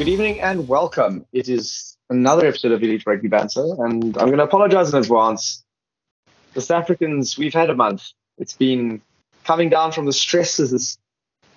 [0.00, 1.26] Good evening and welcome.
[1.30, 5.62] It is another episode of Elite Rugby Banter, and I'm going to apologize in advance.
[6.54, 8.04] The South Africans, we've had a month.
[8.38, 9.02] It's been
[9.44, 10.96] coming down from the stresses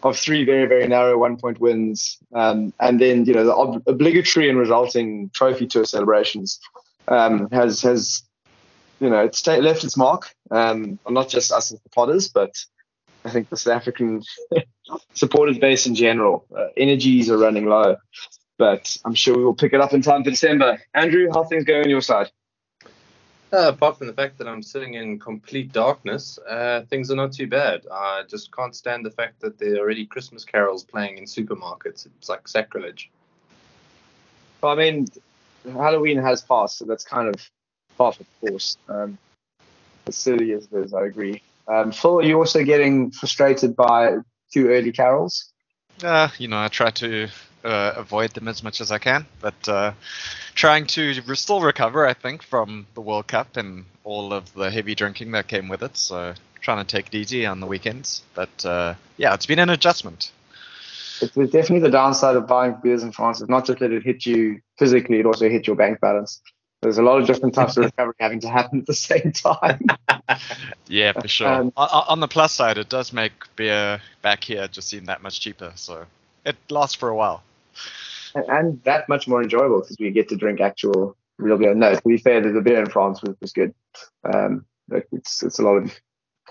[0.03, 3.83] of three very, very narrow one point wins, um, and then you know the ob-
[3.87, 6.59] obligatory and resulting trophy tour celebrations
[7.07, 8.23] um, has has
[8.99, 12.27] you know it's t- left its mark um, on not just us as the Potters,
[12.27, 12.51] but
[13.25, 14.23] I think the South African
[15.13, 16.45] supporters base in general.
[16.55, 17.97] Uh, energies are running low,
[18.57, 20.81] but I'm sure we will pick it up in time for December.
[20.93, 22.31] Andrew, how things going on your side?
[23.53, 27.33] Uh, apart from the fact that I'm sitting in complete darkness, uh, things are not
[27.33, 27.83] too bad.
[27.91, 32.07] I just can't stand the fact that there are already Christmas carols playing in supermarkets.
[32.07, 33.11] It's like sacrilege.
[34.59, 35.07] Well, I mean,
[35.71, 37.49] Halloween has passed, so that's kind of
[37.95, 38.77] part of course.
[38.89, 39.19] Um,
[40.07, 41.43] as silly as it is, I agree.
[41.67, 44.17] Um, Phil, are you also getting frustrated by
[44.53, 45.51] too early carols?
[46.03, 47.29] Uh, you know, I try to
[47.63, 49.93] uh, avoid them as much as I can, but uh,
[50.55, 54.69] trying to re- still recover, I think, from the World Cup and all of the
[54.69, 55.95] heavy drinking that came with it.
[55.95, 58.23] So trying to take it easy on the weekends.
[58.33, 60.31] But uh, yeah, it's been an adjustment.
[61.21, 63.39] It's definitely the downside of buying beers in France.
[63.39, 66.41] It's not just that it hit you physically, it also hit your bank balance.
[66.83, 69.81] There's a lot of different types of recovery having to happen at the same time.
[70.87, 71.47] yeah, for sure.
[71.47, 75.23] Um, on, on, the plus side, it does make beer back here just seem that
[75.23, 75.71] much cheaper.
[75.75, 76.05] So
[76.45, 77.43] it lasts for a while.
[78.35, 81.73] And, and that much more enjoyable because we get to drink actual real beer.
[81.73, 83.73] No, to be fair, the beer in France was, was good.
[84.23, 85.99] Um, it's it's a lot of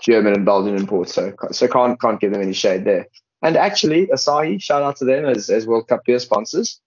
[0.01, 3.07] German and Belgian imports, so so can't can't give them any shade there.
[3.41, 6.79] And actually, Asahi, shout out to them as, as World Cup beer sponsors.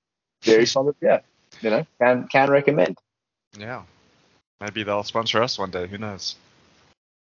[0.43, 1.23] Very solid beer.
[1.61, 2.99] You know, can can recommend.
[3.59, 3.83] Yeah.
[4.61, 5.87] Maybe they'll sponsor us one day.
[5.87, 6.37] Who knows?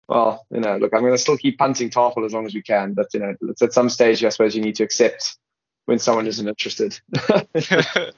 [0.07, 2.61] Well, you know, look, I'm going to still keep punting Tafel as long as we
[2.61, 5.37] can, but you know, it's at some stage, I suppose you need to accept
[5.85, 6.99] when someone isn't interested.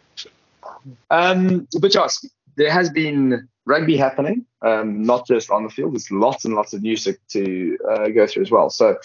[1.11, 2.16] um, but Josh,
[2.55, 5.93] there has been rugby happening, um, not just on the field.
[5.93, 8.69] There's lots and lots of news to, uh, go through as well.
[8.69, 8.97] So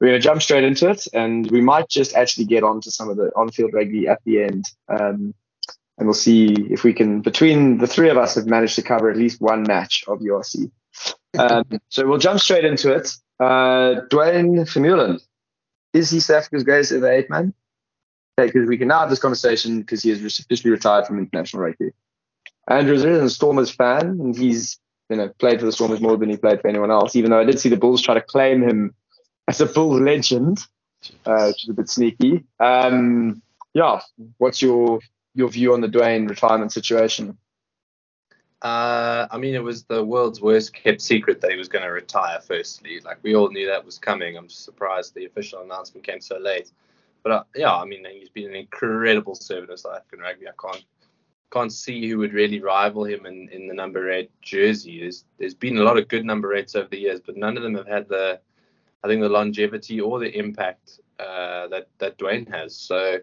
[0.00, 2.90] we're going to jump straight into it, and we might just actually get on to
[2.90, 4.64] some of the on-field rugby at the end.
[4.88, 5.34] Um,
[5.98, 9.10] and we'll see if we can, between the three of us, have managed to cover
[9.10, 10.70] at least one match of URC.
[11.36, 13.10] Um, so we'll jump straight into it.
[13.40, 15.20] Uh, Duane Vermeulen,
[15.92, 17.52] is he South Africa's greatest ever eight man?
[18.38, 21.62] Okay, because we can now have this conversation because he has officially retired from international
[21.62, 21.90] rugby.
[22.68, 24.78] Andrew is a Stormers fan, and he's
[25.10, 27.16] you know played for the Stormers more than he played for anyone else.
[27.16, 28.94] Even though I did see the Bulls try to claim him
[29.48, 30.60] as a Bulls legend,
[31.26, 32.44] uh, which is a bit sneaky.
[32.60, 33.42] Um,
[33.74, 34.00] yeah,
[34.36, 35.00] what's your
[35.38, 37.38] your view on the Duane retirement situation?
[38.60, 41.92] Uh, I mean, it was the world's worst kept secret that he was going to
[41.92, 42.40] retire.
[42.40, 44.36] Firstly, like we all knew that was coming.
[44.36, 46.72] I'm surprised the official announcement came so late.
[47.22, 50.48] But uh, yeah, I mean, he's been an incredible servant of South African rugby.
[50.48, 50.84] I can't
[51.52, 55.00] can't see who would really rival him in, in the number eight jersey.
[55.00, 57.62] There's there's been a lot of good number eights over the years, but none of
[57.62, 58.40] them have had the
[59.04, 62.74] I think the longevity or the impact uh, that that Duane has.
[62.74, 63.18] So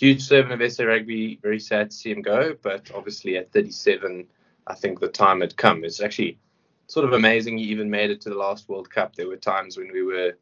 [0.00, 1.38] huge servant of SA Rugby.
[1.42, 4.26] Very sad to see him go, but obviously at 37,
[4.66, 5.84] I think the time had come.
[5.84, 6.38] It's actually
[6.86, 9.14] sort of amazing he even made it to the last World Cup.
[9.14, 10.32] There were times when we were,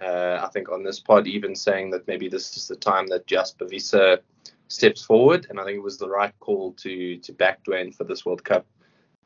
[0.00, 3.26] uh, I think, on this pod even saying that maybe this is the time that
[3.26, 4.20] Jasper Wiese
[4.68, 8.04] steps forward, and I think it was the right call to to back Duane for
[8.04, 8.66] this World Cup.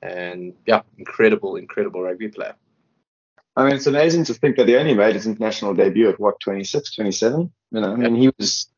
[0.02, 2.54] And yeah, incredible, incredible rugby player.
[3.56, 6.40] I mean, it's amazing to think that he only made his international debut at what
[6.40, 7.50] 26, 27.
[7.70, 8.68] You know, I mean, he was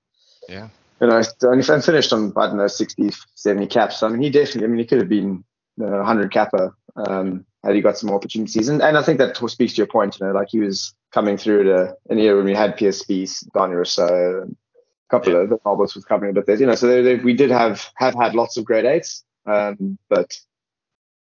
[0.49, 0.69] yeah
[1.01, 4.03] you know, only finished on, I don't know, 60, 70 caps.
[4.03, 5.45] I mean, he definitely, I mean, he could have been
[5.77, 8.69] you know, 100 capper um, had he got some opportunities.
[8.69, 11.37] And, and I think that speaks to your point, you know, like he was coming
[11.37, 13.23] through to an era when we had PSB,
[13.55, 15.41] Danie Rossouw, and a couple yeah.
[15.41, 17.51] of the Albers was covering a bit there, you know, so they, they, we did
[17.51, 19.25] have, have had lots of great eights.
[19.47, 20.37] Um, but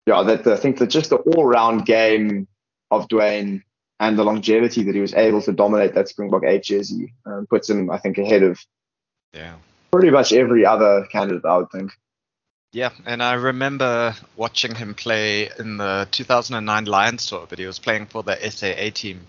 [0.05, 2.47] yeah, that I think that just the all round game
[2.91, 3.63] of Duane
[3.99, 7.69] and the longevity that he was able to dominate that Springbok eight jersey um, puts
[7.69, 8.59] him, I think, ahead of
[9.33, 9.55] yeah.
[9.91, 11.91] Pretty much every other candidate, I would think.
[12.71, 17.79] Yeah, and I remember watching him play in the 2009 Lions tour, but he was
[17.79, 19.25] playing for the SAA team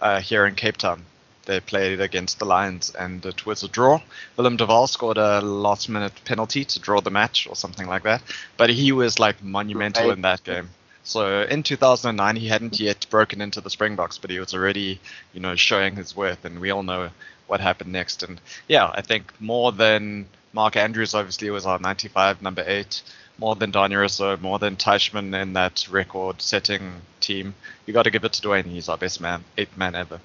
[0.00, 1.04] uh, here in Cape Town.
[1.46, 4.00] They played against the Lions, and it was a draw.
[4.36, 8.22] Willem de Waal scored a last-minute penalty to draw the match, or something like that.
[8.56, 10.68] But he was like monumental in that game.
[11.02, 15.00] So in 2009, he hadn't yet broken into the Springboks, but he was already,
[15.32, 16.44] you know, showing his worth.
[16.44, 17.10] And we all know
[17.52, 18.22] what happened next.
[18.22, 23.02] And yeah, I think more than Mark Andrews obviously was our 95 number eight,
[23.38, 27.54] more than Danie Rossouw, more than Teichmann in that record-setting team.
[27.84, 28.64] You got to give it to Duane.
[28.64, 30.18] He's our best man, eighth man ever.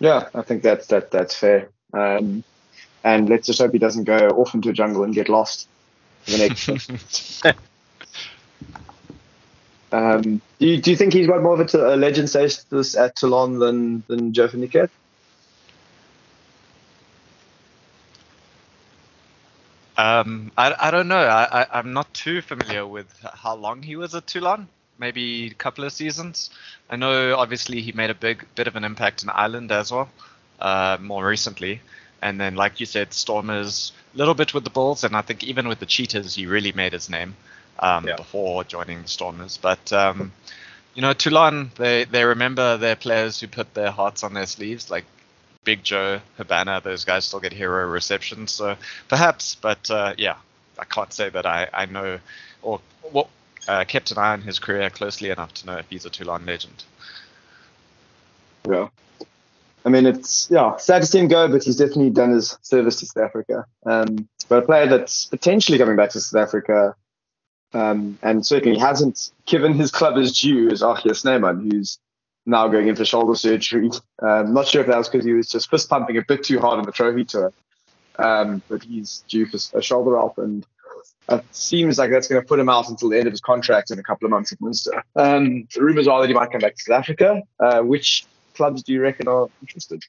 [0.00, 1.70] Yeah, I think that's that that's fair.
[1.92, 2.42] Um,
[3.04, 5.68] and let's just hope he doesn't go off into a jungle and get lost
[6.26, 7.46] the next.
[9.92, 12.96] um, do you do you think he's got more of a, t- a legend status
[12.96, 14.68] at Toulon than than Joe van
[19.98, 21.16] Um, I, I don't know.
[21.16, 24.68] I, I, am not too familiar with how long he was at Toulon.
[24.96, 26.50] Maybe a couple of seasons.
[26.88, 30.08] I know obviously he made a big bit of an impact in Ireland as well,
[30.60, 31.80] uh, more recently.
[32.22, 35.42] And then, like you said, Stormers, a little bit with the Bulls, and I think
[35.42, 37.34] even with the Cheetahs, he really made his name
[37.80, 38.16] um, yeah.
[38.16, 39.56] before joining the Stormers.
[39.56, 40.32] But um,
[40.94, 44.90] you know, Toulon, they they remember their players who put their hearts on their sleeves,
[44.90, 45.04] like
[45.68, 48.52] Big Joe, Habana, those guys still get hero receptions.
[48.52, 48.74] So
[49.06, 50.36] perhaps, but uh, yeah,
[50.78, 52.20] I can't say that I, I know
[52.62, 53.28] or what
[53.68, 56.46] uh, kept an eye on his career closely enough to know if he's a Toulon
[56.46, 56.84] legend.
[58.66, 58.88] Yeah.
[59.84, 63.00] I mean, it's yeah, sad to see him go, but he's definitely done his service
[63.00, 63.66] to South Africa.
[63.84, 66.96] Um, but a player that's potentially coming back to South Africa,
[67.74, 71.98] um, and certainly hasn't given his club his due, is RG Snyman, who's
[72.48, 73.90] now going in for shoulder surgery.
[74.20, 76.58] Um, not sure if that was because he was just fist pumping a bit too
[76.58, 77.52] hard on the trophy tour,
[78.18, 80.66] um, but he's due for a shoulder up, and
[81.28, 83.90] it seems like that's going to put him out until the end of his contract
[83.90, 85.04] in a couple of months at Munster.
[85.14, 87.42] Um, the rumours are that he might come back to South Africa.
[87.60, 88.24] Uh, which
[88.54, 90.02] clubs do you reckon are interested?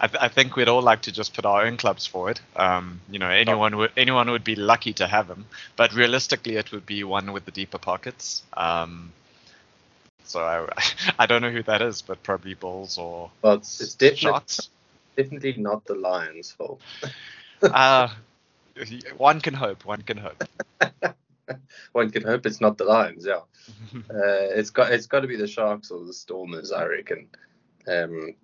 [0.00, 2.40] I, th- I, think we'd all like to just put our own clubs forward.
[2.56, 5.46] Um, you know, anyone would anyone would be lucky to have him,
[5.76, 8.42] but realistically, it would be one with the deeper pockets.
[8.54, 9.12] Um,
[10.24, 10.66] so I,
[11.18, 14.66] I don't know who that is, but probably Bulls or well, it's, it's definitely
[15.16, 16.80] definitely not the Lions' fault.
[17.62, 18.08] uh,
[19.16, 19.84] one can hope.
[19.84, 20.44] One can hope.
[21.92, 23.26] one can hope it's not the Lions.
[23.26, 23.40] Yeah,
[23.94, 27.28] uh, it's got it's got to be the Sharks or the Stormers, I reckon.
[27.86, 28.34] Um,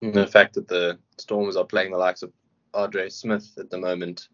[0.00, 2.32] the fact that the Stormers are playing the likes of
[2.74, 4.28] Andre Smith at the moment,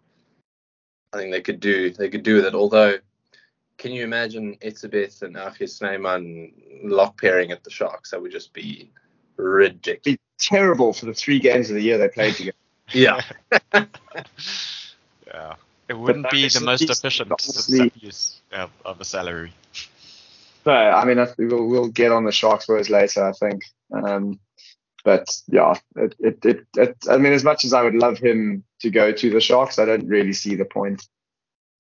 [1.12, 2.54] I think they could do they could do with it.
[2.54, 2.98] Although
[3.78, 6.52] can you imagine Etzebeth and RG Snyman
[6.82, 8.10] lock pairing at the Sharks?
[8.10, 8.90] That would just be
[9.36, 10.02] ridiculous.
[10.04, 12.56] Be terrible for the three games of the year they played together.
[12.92, 13.20] yeah.
[15.26, 15.54] yeah.
[15.88, 17.32] It wouldn't be the most efficient
[18.02, 19.54] use of, of a salary.
[20.64, 23.62] So, I mean, we'll, we'll get on the Sharks words later, I think.
[23.90, 24.38] Um,
[25.02, 28.64] but yeah, it, it, it, it, I mean, as much as I would love him
[28.80, 31.06] to go to the Sharks, I don't really see the point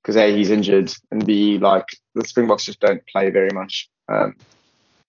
[0.02, 4.34] because a he's injured and b like the Springboks just don't play very much, um,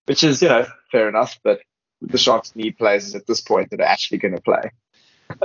[0.06, 1.40] which is you know fair enough.
[1.44, 1.62] But
[2.02, 4.72] the Sharks need players at this point that are actually going to play.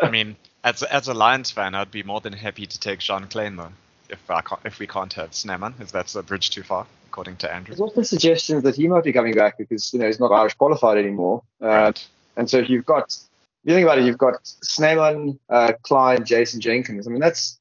[0.03, 3.27] I mean, as as a Lions fan, I'd be more than happy to take Jean
[3.27, 3.73] Kleyn, though.
[4.09, 7.37] If I can't, if we can't have Snyman, if that's a bridge too far, according
[7.37, 7.75] to Andrew.
[7.75, 10.55] There's also suggestions that he might be coming back because you know he's not Irish
[10.55, 11.43] qualified anymore.
[11.63, 12.09] Uh, right.
[12.37, 16.25] And so if you've got, if you think about it, you've got Snyman, uh, Kleyn,
[16.25, 17.07] Jason Jenkins.
[17.07, 17.59] I mean, that's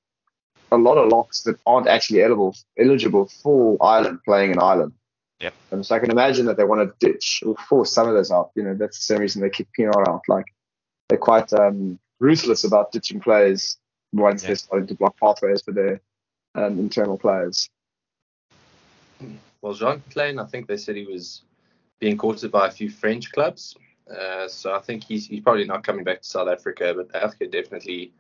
[0.74, 4.94] a lot of locks that aren't actually eligible eligible for Ireland playing in Ireland.
[5.40, 5.54] Yep.
[5.72, 8.31] And so I can imagine that they want to ditch or force some of those
[8.31, 8.52] out.
[8.56, 10.22] You know, that's the same reason they keep Pienaar out.
[10.28, 10.46] Like
[11.10, 13.78] they're quite um, ruthless about ditching players
[14.14, 16.00] once they're starting to block pathways for their
[16.56, 17.70] um, internal players.
[19.62, 21.42] Well, Jean Kleyn, I think they said he was
[22.00, 23.75] being courted by a few French clubs.
[24.10, 27.48] Uh, so I think he's he's probably not coming back to South Africa, but Africa
[27.48, 28.12] definitely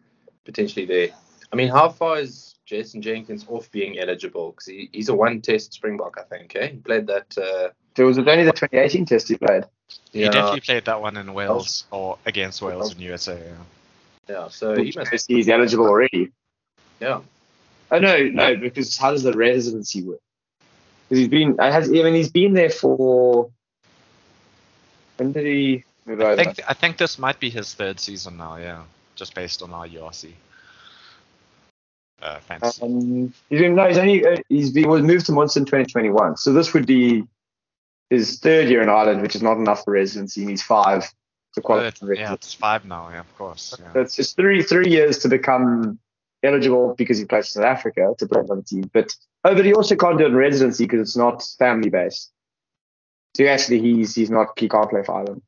[0.45, 1.09] potentially there.
[1.53, 4.51] I mean, how far is Jason Jenkins off being eligible?
[4.51, 6.55] Because he, he's a one-test Springbok, I think.
[6.55, 6.69] Eh?
[6.69, 7.37] He played that.
[7.37, 9.65] Uh, there was only the 2018 test he played.
[10.11, 13.39] He definitely played that one in Wales or against Wales in USA.
[13.39, 13.53] Yeah.
[14.27, 14.47] Yeah.
[14.47, 15.27] So he must.
[15.27, 16.31] He's eligible already.
[16.99, 17.21] Yeah.
[17.91, 20.21] Oh no, no, because how does the residency work?
[21.07, 23.51] Because he's been, has, I mean, he's been there for.
[25.17, 25.83] When did he?
[26.07, 28.55] I think I think this might be his third season now.
[28.55, 28.83] Yeah,
[29.15, 30.31] just based on our URC
[32.23, 32.81] uh, fantasy?
[32.81, 36.37] Um, he's been, no, he's only uh, he's been was moved to Munster in 2021.
[36.37, 37.23] So this would be
[38.09, 40.41] his third year in Ireland, which is not enough for residency.
[40.41, 41.09] He needs five
[41.55, 42.13] to qualify.
[42.15, 43.09] yeah, it's five now.
[43.09, 43.75] Yeah, of course.
[43.79, 44.05] Yeah.
[44.07, 45.99] So it's three three years to become
[46.43, 48.89] eligible because he plays South Africa to play on the team.
[48.93, 52.31] But oh, but he also can't do it in residency because it's not family based.
[53.35, 55.41] So actually, he's he's not he can't play for Ireland.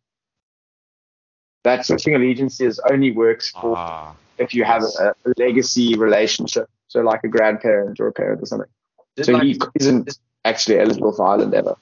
[1.65, 7.01] That switching allegiances only works for ah if you have a, a, legacy relationship, so
[7.01, 8.69] like a grandparent or a parent or something.
[9.15, 11.75] Did so like, he isn't actually eligible for Ireland ever.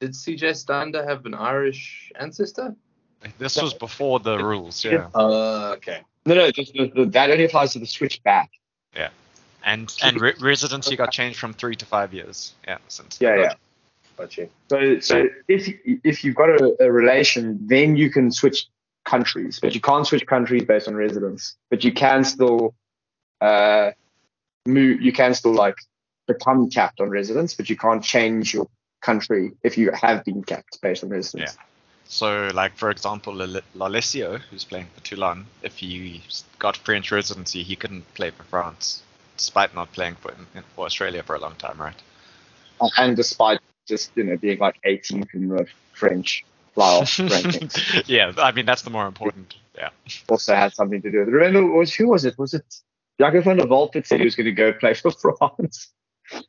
[0.00, 2.74] Did CJ Stander have an Irish ancestor?
[3.38, 5.08] This was before the rules, yeah.
[5.14, 6.00] Uh, okay.
[6.26, 8.50] No, no, just the, the, that only applies to the switch back.
[8.94, 9.10] Yeah,
[9.64, 12.54] and and re- residency got changed from three to five years.
[12.66, 13.18] Yeah, since.
[13.20, 13.54] Yeah, yeah.
[14.16, 14.48] Got you.
[14.70, 18.68] So, so if if you've got a, a relation, then you can switch
[19.06, 21.56] countries, but you can't switch countries based on residence.
[21.70, 22.74] But you can still
[23.40, 23.92] uh,
[24.66, 25.00] move.
[25.00, 25.76] You can still like
[26.26, 28.68] become capped on residence, but you can't change your
[29.00, 31.56] country if you have been capped based on residence.
[31.56, 31.62] Yeah.
[32.08, 36.22] So, like for example, Lalesio, who's playing for Toulon, if he
[36.58, 39.02] got French residency, he couldn't play for France,
[39.36, 40.32] despite not playing for
[40.74, 42.00] for Australia for a long time, right?
[42.98, 46.44] And despite just you know being like 18th in the French
[46.76, 48.04] playoff rankings.
[48.06, 49.54] yeah, I mean that's the more important.
[49.76, 49.90] Yeah.
[50.28, 51.32] Also had something to do with it.
[51.32, 52.38] Remember, was who was it?
[52.38, 52.64] Was it
[53.20, 55.92] Jaco van der Walt that said he was going to go play for France?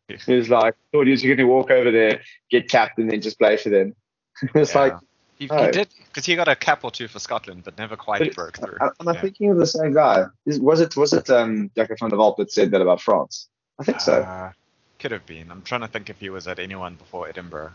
[0.08, 3.22] He was like, thought he was going to walk over there, get capped, and then
[3.22, 3.96] just play for them.
[4.56, 4.82] it's yeah.
[4.82, 4.94] like
[5.38, 5.66] he, oh.
[5.66, 8.36] he did because he got a cap or two for Scotland, but never quite but
[8.36, 8.78] broke through.
[8.82, 9.22] Am I yeah.
[9.22, 10.26] thinking of the same guy?
[10.46, 13.48] Is, was it was it um, Jaco van der Walt that said that about France?
[13.80, 14.22] I think so.
[14.22, 14.52] Uh,
[15.00, 15.52] could have been.
[15.52, 17.74] I'm trying to think if he was at anyone before Edinburgh.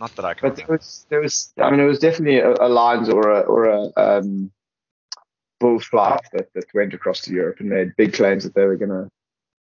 [0.00, 0.48] Not that I can.
[0.48, 1.52] But there was, there was.
[1.58, 4.50] I mean, it was definitely a, a Lions or a or a um,
[5.60, 8.76] bull flight that, that went across to Europe and made big claims that they were
[8.76, 9.08] going to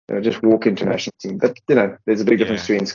[0.10, 1.38] you know, just walk international team.
[1.38, 2.88] But you know, there's a big difference between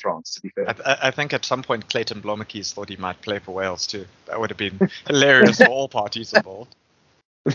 [0.00, 0.74] France, to be fair.
[0.84, 4.06] I, I, think at some point Clayton Blommetjies thought he might play for Wales too.
[4.26, 6.74] That would have been hilarious for all parties involved.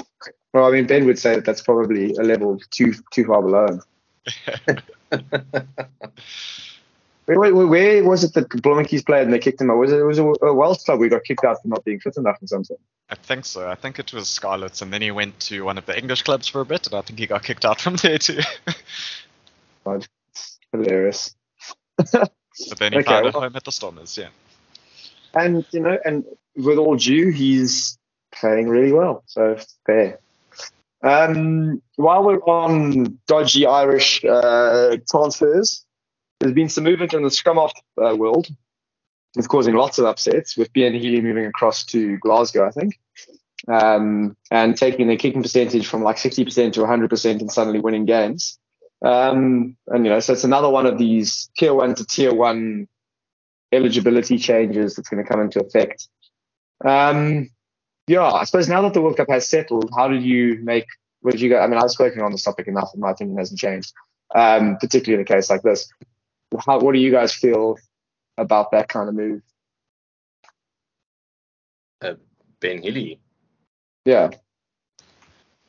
[0.54, 3.80] well, I mean, Ben would say that that's probably a level too too far below.
[7.38, 9.76] wait, wait, wait, where was it that Blommetjies played and they kicked him out?
[9.76, 12.00] Was it, it was a, a Welsh club we got kicked out for not being
[12.00, 12.76] fit enough or something?
[13.10, 13.68] I think so.
[13.68, 16.48] I think it was Scarlets, and then he went to one of the English clubs
[16.48, 18.40] for a bit, and I think he got kicked out from there too.
[19.84, 20.06] God,
[20.72, 21.34] hilarious.
[21.96, 22.32] but
[22.78, 24.28] then he okay, found well, a home at the Stormers, yeah.
[25.34, 26.24] And you know, and
[26.56, 27.98] with all due, he's
[28.34, 29.22] playing really well.
[29.26, 30.18] So fair.
[31.02, 35.84] Um, while we're on dodgy Irish uh, transfers,
[36.42, 37.72] there's been some movement in the scrum off
[38.02, 38.48] uh, world.
[39.36, 42.98] It's causing lots of upsets with Ben Healy moving across to Glasgow, I think,
[43.66, 48.58] um, and taking their kicking percentage from like 60% to 100% and suddenly winning games.
[49.04, 52.88] Um, and you know, so it's another one of these tier one to tier one
[53.72, 56.08] eligibility changes that's going to come into effect.
[56.84, 57.50] Um,
[58.06, 60.86] yeah, I suppose now that the World Cup has settled, how did you make?
[61.22, 61.58] where did you go?
[61.58, 63.92] I mean, I've spoken on this topic enough, and my opinion hasn't changed.
[64.34, 65.88] Um, particularly in a case like this.
[66.64, 67.78] How, what do you guys feel
[68.38, 69.42] about that kind of move?
[72.00, 72.14] Uh,
[72.60, 73.20] ben Healy.
[74.04, 74.30] Yeah.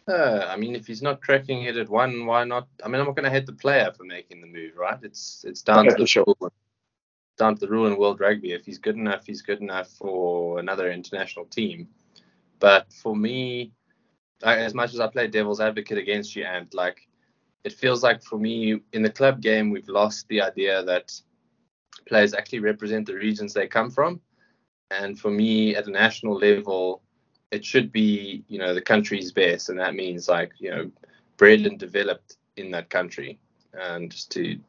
[0.07, 2.67] Uh, I mean, if he's not cracking it at one, why not?
[2.83, 4.99] I mean, I'm not going to hit the player for making the move, right?
[5.01, 6.25] It's it's down to the sure.
[6.27, 6.51] rule,
[7.37, 8.51] down to the rule in world rugby.
[8.51, 11.87] If he's good enough, he's good enough for another international team.
[12.59, 13.71] But for me,
[14.43, 17.07] I, as much as I play devil's advocate against you, and like,
[17.63, 21.13] it feels like for me in the club game, we've lost the idea that
[22.07, 24.19] players actually represent the regions they come from.
[24.91, 27.01] And for me, at a national level,
[27.51, 30.91] it should be you know the country's best, and that means like you know
[31.37, 33.39] bred and developed in that country,
[33.73, 34.59] and just to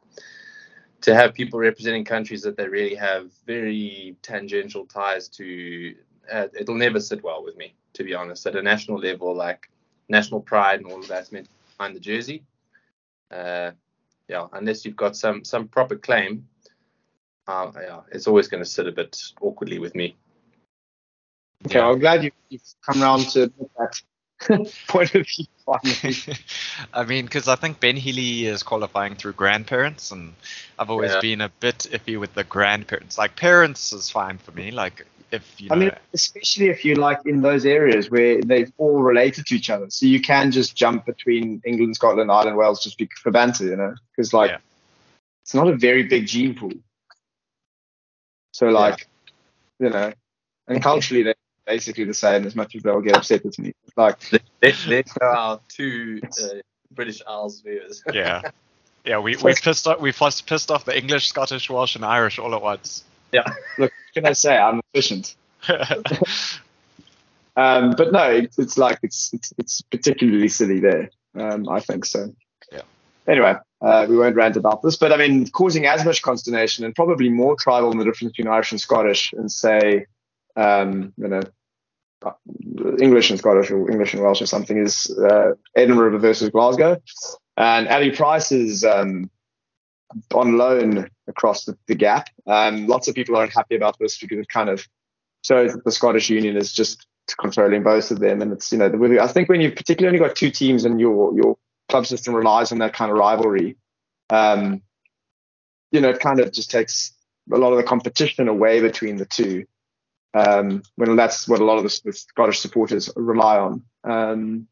[1.00, 5.94] to have people representing countries that they really have very tangential ties to,
[6.32, 8.46] uh, it'll never sit well with me, to be honest.
[8.46, 9.68] At a national level, like
[10.08, 12.42] national pride and all of that's meant behind the jersey.
[13.30, 13.72] Uh,
[14.28, 16.48] yeah, unless you've got some some proper claim,
[17.46, 20.16] uh, yeah, it's always going to sit a bit awkwardly with me.
[21.66, 21.88] Okay, yeah.
[21.88, 24.00] I'm glad you, you've come around to that
[24.88, 25.46] point of view.
[26.94, 30.34] I mean, because I think Ben Healy is qualifying through grandparents, and
[30.78, 31.20] I've always yeah.
[31.20, 33.16] been a bit iffy with the grandparents.
[33.16, 34.70] Like parents is fine for me.
[34.70, 35.68] Like if you.
[35.68, 39.54] Know, I mean, especially if you like in those areas where they're all related to
[39.54, 43.30] each other, so you can just jump between England, Scotland, Ireland, Wales just be for
[43.30, 44.58] banter, you know, because like yeah.
[45.42, 46.72] it's not a very big gene pool.
[48.52, 49.06] So like,
[49.78, 49.86] yeah.
[49.86, 50.12] you know,
[50.68, 51.34] and culturally they're
[51.66, 53.72] basically the same as much as they'll get upset with me.
[53.96, 54.18] Like
[54.60, 54.74] there
[55.22, 56.46] are two uh,
[56.90, 58.02] British Isles viewers.
[58.12, 58.42] yeah,
[59.04, 59.18] yeah.
[59.18, 62.54] We we pissed off we first pissed off the English, Scottish, Welsh, and Irish all
[62.54, 63.04] at once.
[63.32, 63.52] Yeah.
[63.78, 65.34] Look, can I say I'm efficient?
[67.56, 71.10] um, but no, it's, it's like it's, it's it's particularly silly there.
[71.38, 72.32] Um, I think so.
[72.72, 72.82] Yeah.
[73.26, 76.94] Anyway, uh, we won't rant about this, but I mean, causing as much consternation and
[76.94, 80.06] probably more tribal in the difference between Irish and Scottish, and say
[80.56, 81.42] um, you know,
[83.00, 87.00] English and Scottish or English and Welsh or something is uh, Edinburgh versus Glasgow.
[87.56, 89.30] And Ali Price is um,
[90.32, 92.28] on loan across the, the gap.
[92.46, 94.86] Um, lots of people aren't happy about this because it kind of
[95.42, 97.06] shows that the Scottish Union is just
[97.40, 98.42] controlling both of them.
[98.42, 98.90] And it's, you know,
[99.20, 101.56] I think when you've particularly only got two teams and your, your
[101.88, 103.76] club system relies on that kind of rivalry,
[104.30, 104.82] um,
[105.90, 107.14] you know, it kind of just takes
[107.52, 109.64] a lot of the competition away between the two.
[110.34, 113.84] Um, when that's what a lot of the, the Scottish supporters rely on.
[114.02, 114.66] Um,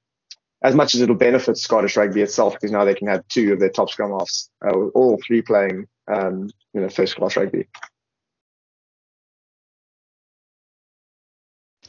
[0.63, 3.61] as much as it'll benefit Scottish rugby itself, because now they can have two of
[3.61, 7.67] their top scrum halves, uh, all three playing, um, you know, first class rugby.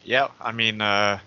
[0.03, 1.19] Yeah, I mean, uh,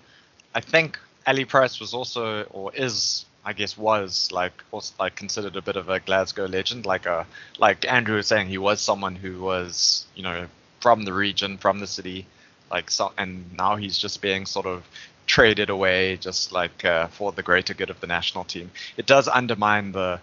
[0.55, 5.57] I think Ali Price was also, or is, I guess, was like also like considered
[5.57, 6.85] a bit of a Glasgow legend.
[6.85, 7.27] Like a
[7.59, 10.47] like Andrew was saying, he was someone who was, you know,
[10.81, 12.27] from the region, from the city,
[12.71, 14.87] like so, and now he's just being sort of
[15.27, 18.71] traded away just like uh, for the greater good of the national team.
[18.97, 20.21] It does undermine the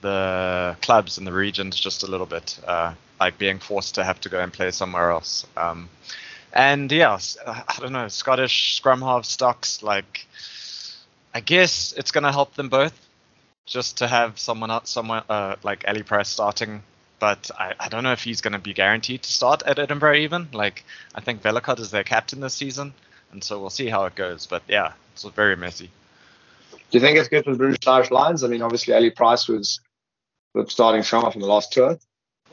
[0.00, 4.20] the clubs in the regions just a little bit, uh, like being forced to have
[4.20, 5.46] to go and play somewhere else.
[5.56, 5.88] Um,
[6.52, 10.26] and yeah, I don't know, Scottish scrum half stocks, like
[11.32, 12.94] I guess it's gonna help them both,
[13.64, 16.82] just to have someone out somewhere uh, like Ali Price starting.
[17.20, 20.16] But I, I don't know if he's going to be guaranteed to start at Edinburgh
[20.16, 20.48] even.
[20.52, 20.84] Like
[21.14, 22.94] I think Vellacott is their captain this season
[23.32, 24.46] and so we'll see how it goes.
[24.46, 25.90] But yeah, it's very messy.
[26.72, 28.44] Do you think it's good for the British Irish Lions?
[28.44, 29.80] I mean, obviously, Ali Price was
[30.54, 31.98] the starting scrum in the last tour.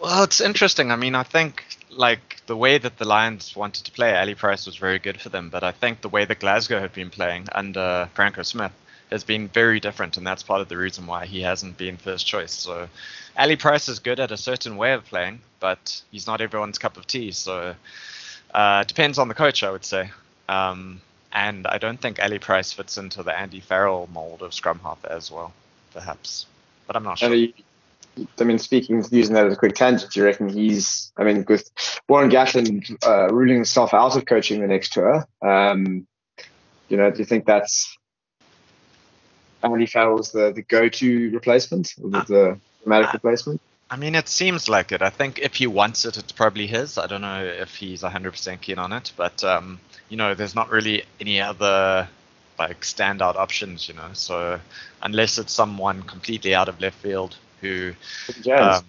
[0.02, 0.92] Well, it's interesting.
[0.92, 4.66] I mean, I think like the way that the Lions wanted to play, Ali Price
[4.66, 5.50] was very good for them.
[5.50, 8.72] But I think the way that Glasgow had been playing under Franco Smith
[9.12, 12.26] has been very different, and that's part of the reason why he hasn't been first
[12.26, 12.54] choice.
[12.54, 12.88] So,
[13.38, 16.96] Ali Price is good at a certain way of playing, but he's not everyone's cup
[16.96, 17.32] of tea.
[17.32, 17.76] So,
[18.54, 20.12] uh, it depends on the coach, I would say.
[20.50, 21.02] Um,
[21.32, 25.06] and I don't think Ali Price fits into the Andy Farrell mold of scrum half
[25.06, 25.54] as well,
[25.94, 26.48] perhaps.
[26.88, 27.30] But I'm not sure.
[28.40, 31.46] I mean, speaking, using that as a quick tangent, do you reckon he's, I mean,
[31.48, 31.70] with
[32.10, 36.08] Warren Gatland uh, ruling himself out of coaching the next tour, um,
[36.90, 37.96] you know, do you think that's
[39.64, 43.62] Andy Farrell's the, the go-to replacement, or the, uh, the dramatic uh, replacement?
[43.92, 45.02] I mean, it seems like it.
[45.02, 46.98] I think if he wants it, it's probably his.
[46.98, 50.70] I don't know if he's 100% keen on it, but um, you know, there's not
[50.70, 52.08] really any other
[52.58, 54.10] like standout options, you know.
[54.14, 54.60] So
[55.02, 57.94] unless it's someone completely out of left field who
[58.54, 58.86] um,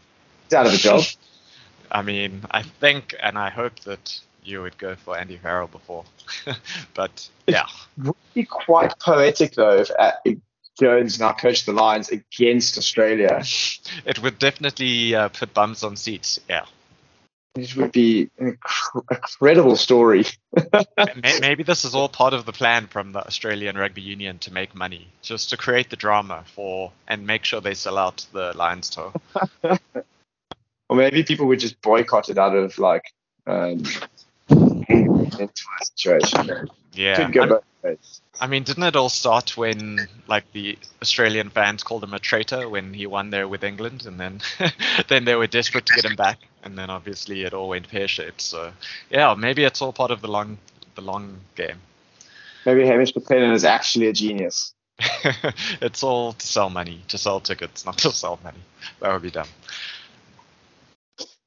[0.53, 1.05] out of a job.
[1.93, 6.05] I mean, I think and I hope that you would go for Andy Farrell before,
[6.95, 7.67] but yeah,
[7.99, 10.39] it would be quite poetic though if, uh, if
[10.79, 13.43] Jones now coached the Lions against Australia.
[14.07, 16.39] It would definitely uh, put bums on seats.
[16.49, 16.65] Yeah.
[17.57, 18.57] It would be an
[19.11, 20.25] incredible story.
[21.41, 24.75] Maybe this is all part of the plan from the Australian Rugby Union to make
[24.75, 28.91] money, just to create the drama for and make sure they sell out the Lions
[28.91, 29.13] tour.
[30.89, 33.05] or maybe people would just boycott it out of like
[33.49, 33.83] um,
[35.83, 36.69] situation.
[36.93, 37.31] Yeah.
[38.41, 42.69] I mean, didn't it all start when like the Australian fans called him a traitor
[42.69, 44.41] when he won there with England, and then
[45.09, 48.09] then they were desperate to get him back, and then obviously it all went pear
[48.09, 48.41] shaped.
[48.41, 48.73] So
[49.11, 50.59] yeah, maybe it's all part of the long
[50.95, 51.81] the long game.
[52.65, 54.75] Maybe Hamish McLennan is actually a genius.
[55.81, 58.61] it's all to sell money, to sell tickets, not to sell money.
[59.01, 59.49] That would be dumb.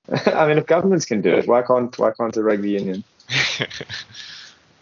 [0.27, 3.03] I mean, if governments can do it, why can't why can't the rugby union?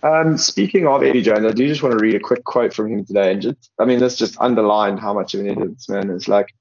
[0.04, 2.92] Um, speaking of Eddie Jones, I do just want to read a quick quote from
[2.92, 5.90] him today, and just, I mean, this just underlined how much of an idiot this
[5.90, 6.28] man is.
[6.28, 6.54] Like,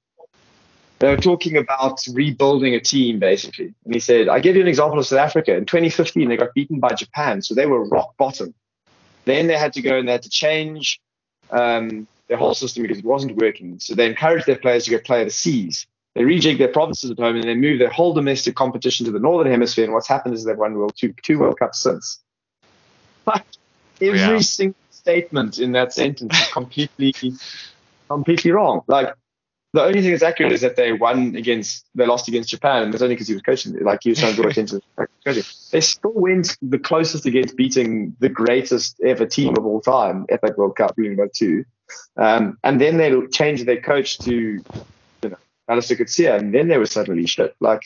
[0.99, 4.67] they were talking about rebuilding a team, basically, and he said, "I give you an
[4.67, 5.55] example of South Africa.
[5.55, 8.53] In 2015, they got beaten by Japan, so they were rock bottom.
[9.25, 10.99] Then they had to go and they had to change
[11.49, 13.79] um, their whole system because it wasn't working.
[13.79, 15.87] So they encouraged their players to go play overseas.
[16.13, 19.19] They rejig their provinces at home and they move their whole domestic competition to the
[19.19, 19.85] northern hemisphere.
[19.85, 22.19] And what's happened is they've won World two, two World Cups since."
[23.25, 23.45] Like
[24.01, 24.39] every yeah.
[24.39, 27.13] single statement in that sentence is completely,
[28.09, 28.81] completely wrong.
[28.87, 29.15] Like
[29.73, 32.93] the only thing that's accurate is that they won against, they lost against Japan, and
[32.93, 33.77] that's only because he was coaching.
[33.79, 34.81] Like he was trying to draw attention.
[35.71, 40.41] They still went the closest against beating the greatest ever team of all time at
[40.41, 41.63] that World Cup, winning by two.
[42.17, 44.63] Um, and then they changed their coach to, you
[45.23, 45.37] know,
[45.69, 47.55] Allister Coetzee, and then they were suddenly shit.
[47.61, 47.83] Like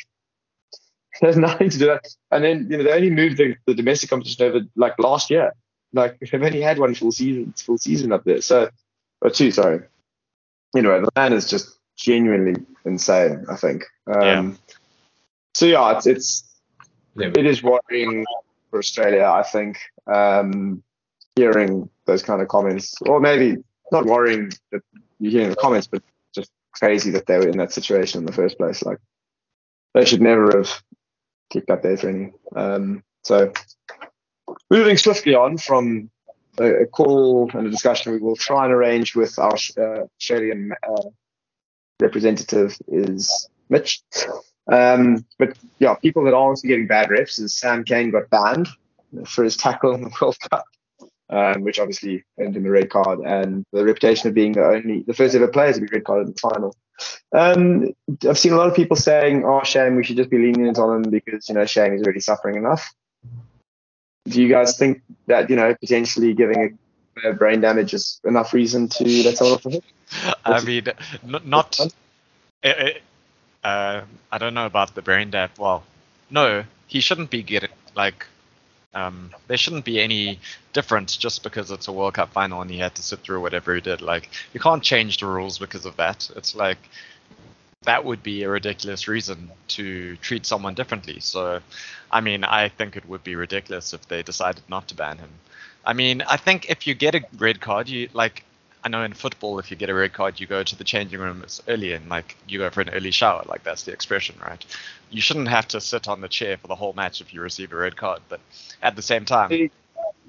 [1.21, 2.08] there's nothing to do that.
[2.32, 5.54] And then you know they only moved the, the domestic competition over like last year.
[5.93, 8.41] Like they've only had one full season, full season up there.
[8.41, 8.69] So,
[9.21, 9.82] or two, sorry.
[10.75, 13.45] Anyway, the man is just genuinely insane.
[13.49, 13.86] I think.
[14.08, 14.51] Um, yeah.
[15.54, 16.43] So yeah, it's it's
[17.15, 18.25] it is worrying
[18.69, 19.23] for Australia.
[19.23, 20.84] I think um,
[21.36, 23.58] hearing those kind of comments, or maybe
[23.91, 24.82] not worrying that
[25.19, 28.34] you're hearing the comments, but just crazy that they were in that situation in the
[28.34, 28.84] first place.
[28.84, 28.97] Like
[29.93, 30.84] they should never have
[31.49, 32.34] kicked up their training.
[32.55, 33.51] Um, so
[34.69, 36.10] moving swiftly on from
[36.60, 40.71] a, a, call and a discussion we will try and arrange with our uh, Australian
[40.88, 41.10] uh,
[41.99, 44.01] representative is Mitch.
[44.71, 48.67] Um, but yeah, people that are also getting bad refs is Sam Cane got banned
[49.25, 50.65] for his tackle in the World Cup,
[51.29, 55.03] um, which obviously earned him a red card and the reputation of being the only,
[55.05, 56.75] the first ever player to be red carded in the final.
[57.31, 57.93] Um,
[58.27, 61.03] I've seen a lot of people saying, "Oh, Shane, we should just be lenient on
[61.03, 62.93] him because you know Shane is already suffering enough."
[64.25, 66.77] Do you guys think that you know potentially giving
[67.23, 69.84] a, brain damage is enough reason to let someone off the hook?
[70.45, 70.88] I mean,
[71.43, 71.79] not.
[71.79, 73.03] It, it,
[73.63, 75.58] uh, I don't know about the brain death.
[75.58, 75.84] Well,
[76.29, 78.25] no, he shouldn't be getting like.
[78.95, 80.39] Um, there shouldn't be any
[80.71, 83.75] difference just because it's a World Cup final and he had to sit through whatever
[83.75, 84.01] he did.
[84.01, 86.29] Like, you can't change the rules because of that.
[86.38, 86.77] It's like
[87.84, 91.19] that would be a ridiculous reason to treat someone differently.
[91.19, 91.60] So,
[92.10, 95.29] I mean, I think it would be ridiculous if they decided not to ban him.
[95.86, 98.44] I mean, I think if you get a red card, you like
[98.86, 101.19] I know in football, if you get a red card, you go to the changing
[101.19, 103.43] room early and like you go for an early shower.
[103.48, 104.63] Like that's the expression, right?
[105.10, 107.74] You shouldn't have to sit on the chair for the whole match if you receive
[107.74, 108.19] a red card.
[108.30, 108.41] But
[108.84, 109.71] at the same time, you,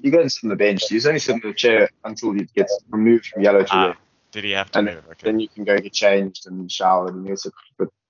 [0.01, 0.89] you go and sit on the bench.
[0.89, 3.95] You only sit on the chair until it gets removed from yellow to ah, red.
[4.31, 5.03] did he have to And move?
[5.11, 5.25] Okay.
[5.25, 7.53] Then you can go get changed and showered and you sit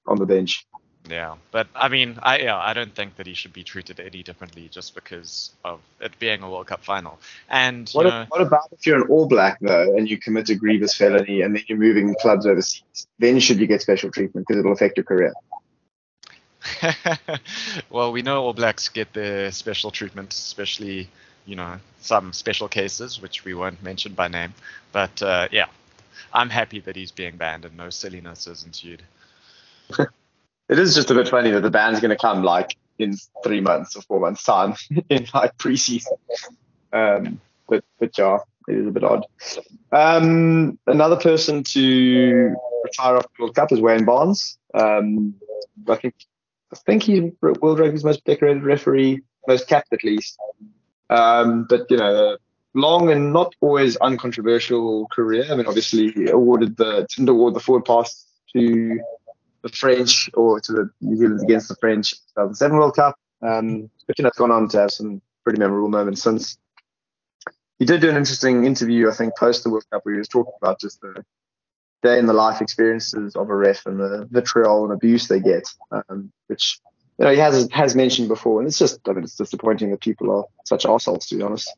[0.07, 0.65] on the bench.
[1.09, 4.23] Yeah, but I mean, I yeah, I don't think that he should be treated any
[4.23, 7.19] differently just because of it being a World Cup final.
[7.49, 10.49] And you What, know, what about if you're an All Black though, and you commit
[10.49, 13.07] a grievous felony, and then you're moving clubs overseas?
[13.19, 15.33] Then should you get special treatment because it'll affect your career?
[17.89, 21.09] well, we know All Blacks get their special treatment, especially
[21.45, 24.53] you know some special cases which we won't mention by name.
[24.91, 25.67] But uh, yeah,
[26.33, 29.03] I'm happy that he's being banned and no silliness has ensued.
[30.69, 33.61] It is just a bit funny that the band's going to come like in three
[33.61, 34.75] months or four months time
[35.09, 36.17] in like preseason.
[36.91, 39.25] Um, but but yeah, it is a bit odd.
[39.91, 44.57] Um, another person to retire off the World Cup is Wayne Barnes.
[44.73, 45.35] Um,
[45.87, 46.15] I think
[46.73, 50.37] I think he's World Rugby's most decorated referee, most capped at least.
[51.09, 52.37] Um, but you know,
[52.73, 55.45] long and not always uncontroversial career.
[55.49, 58.99] I mean, obviously awarded the didn't award the forward pass to
[59.61, 63.15] the French or to the New Zealand against the French 2007 World Cup.
[63.41, 66.57] Um, but you know, it's gone on to have some pretty memorable moments since.
[67.79, 70.27] He did do an interesting interview, I think, post the World Cup, where he was
[70.27, 71.23] talking about just the
[72.03, 75.67] day in the life experiences of a ref and the vitriol and abuse they get,
[75.91, 76.79] um, which
[77.19, 80.01] you know he has has mentioned before, and it's just I mean it's disappointing that
[80.01, 81.71] people are such assholes, to be honest.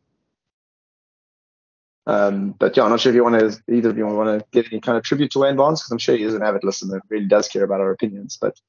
[2.10, 4.44] Um, but yeah, I'm not sure if you want to either of you want to
[4.52, 6.64] give any kind of tribute to Wayne Barnes because I'm sure he is an avid
[6.64, 8.36] listener, and really does care about our opinions.
[8.42, 8.60] But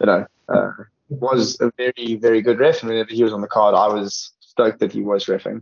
[0.00, 0.70] you know, uh,
[1.10, 4.32] was a very very good ref, and whenever he was on the card, I was
[4.40, 5.60] stoked that he was refing.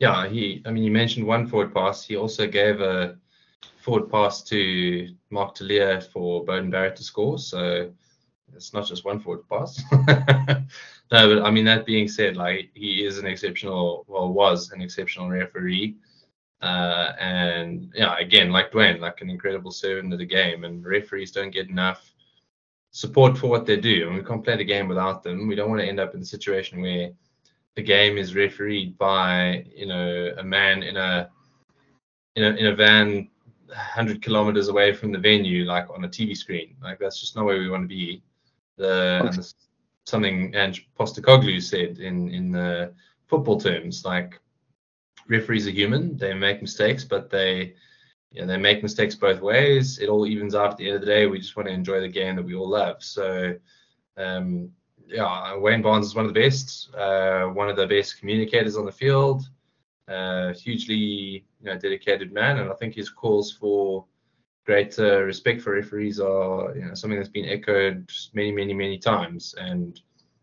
[0.00, 0.62] Yeah, he.
[0.66, 2.04] I mean, you mentioned one forward pass.
[2.04, 3.16] He also gave a
[3.78, 7.38] forward pass to Mark Telea for Beauden Barrett to score.
[7.38, 7.90] So
[8.54, 9.82] it's not just one forward pass.
[9.92, 10.64] no,
[11.10, 15.28] but I mean that being said, like he is an exceptional, well, was an exceptional
[15.28, 15.96] referee.
[16.60, 20.64] Uh, and yeah, again, like Duane, like an incredible servant of the game.
[20.64, 22.12] And referees don't get enough
[22.92, 24.06] support for what they do.
[24.06, 25.48] And we can't play the game without them.
[25.48, 27.10] We don't want to end up in a situation where
[27.74, 31.30] the game is refereed by, you know, a man in a
[32.36, 33.28] in a in a van
[33.66, 36.76] 100 kilometers away from the venue, like on a TV screen.
[36.82, 38.22] Like that's just not where we want to be.
[38.76, 39.54] The, and
[40.04, 42.92] something Ange Postecoglou said in in the
[43.26, 44.40] football terms, like
[45.28, 47.74] referees are human, they make mistakes, but they
[48.30, 49.98] you know, they make mistakes both ways.
[49.98, 51.26] It all evens out at the end of the day.
[51.26, 53.02] We just want to enjoy the game that we all love.
[53.02, 53.54] So
[54.16, 54.70] um,
[55.06, 58.86] yeah, Wayne Barnes is one of the best, uh, one of the best communicators on
[58.86, 59.42] the field.
[60.08, 64.04] Uh, hugely you know, dedicated man, and I think his calls for
[64.64, 68.98] great uh, respect for referees are you know, something that's been echoed many, many, many
[68.98, 70.00] times, and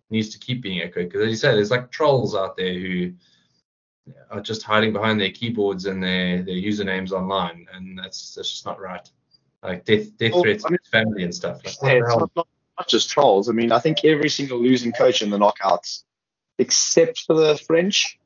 [0.10, 1.06] needs to keep being echoed.
[1.10, 3.12] Because as you said, there's like trolls out there who
[4.32, 8.66] are just hiding behind their keyboards and their their usernames online, and that's that's just
[8.66, 9.10] not right.
[9.64, 11.62] Like death death Well, threats I mean, family and stuff.
[11.66, 13.50] Like, Yeah, it's not, not, not just trolls.
[13.50, 16.04] I mean, I think every single losing coach in the knockouts,
[16.58, 18.18] except for the French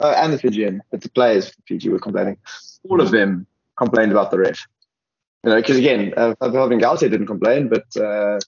[0.00, 2.38] uh, and the Fijian, but the players for Fiji were complaining.
[2.88, 4.66] All of them complained about the ref.
[5.44, 8.40] You know, because again, uh, Melvin Galte didn't complain, but uh,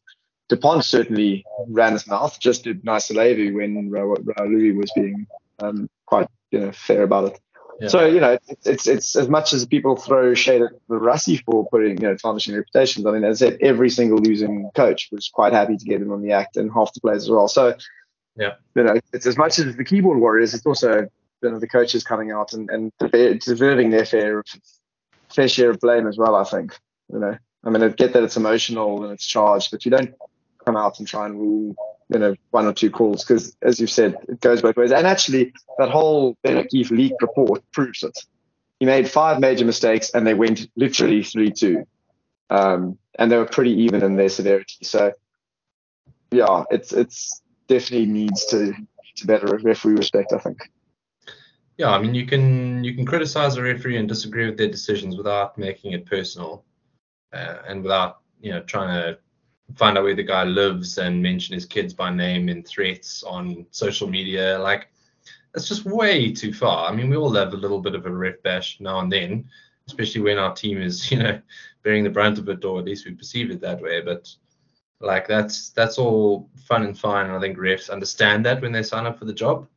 [0.49, 2.39] Dupont certainly ran his mouth.
[2.41, 5.27] Just did Nayacalevu when Ra- Raiwalui was being
[5.61, 7.41] um, quite you know fair about it.
[7.81, 7.89] Yeah.
[7.89, 11.41] So you know, it's, it's it's as much as people throw shade at the Russi
[11.45, 13.07] for putting you know tarnishing reputations.
[13.07, 16.11] I mean, as I said, every single losing coach was quite happy to get him
[16.11, 17.47] on the act, and half the players as well.
[17.47, 17.75] So
[18.37, 18.55] Yeah.
[18.75, 21.07] you know, it's as much as the keyboard warriors, it's also
[21.43, 22.91] you know the coaches coming out and and
[23.41, 24.43] deserving their fair
[25.39, 26.35] fair share of blame as well.
[26.35, 26.77] I think
[27.13, 30.13] you know, I mean, I get that it's emotional and it's charged, but you don't
[30.65, 31.77] come out and try and rule
[32.13, 34.91] you know one or two calls because, as you've said, it goes both ways.
[34.91, 38.19] And actually, that whole Ben leak report proves it.
[38.81, 41.87] He made five major mistakes, and they went literally three-two,
[42.51, 44.79] um, and they were pretty even in their severity.
[44.83, 45.13] So,
[46.33, 48.73] yeah, it's it's definitely needs to
[49.17, 50.33] to better referee respect.
[50.33, 50.59] I think.
[51.79, 55.17] Yeah, I mean, you can you can criticize a referee and disagree with their decisions
[55.17, 56.65] without making it personal,
[57.33, 59.19] uh, and without you know trying to
[59.77, 63.65] find out where the guy lives and mention his kids by name in threats on
[63.71, 64.59] social media.
[64.59, 64.89] Like,
[65.53, 66.91] that's just way too far.
[66.91, 69.49] I mean, we all have a little bit of a ref bash now and then,
[69.87, 71.41] especially when our team is, you know,
[71.85, 74.01] bearing the brunt of it, or at least we perceive it that way.
[74.01, 74.29] But
[75.01, 77.31] like, that's that's all fun and fine.
[77.31, 79.69] I think refs understand that when they sign up for the job.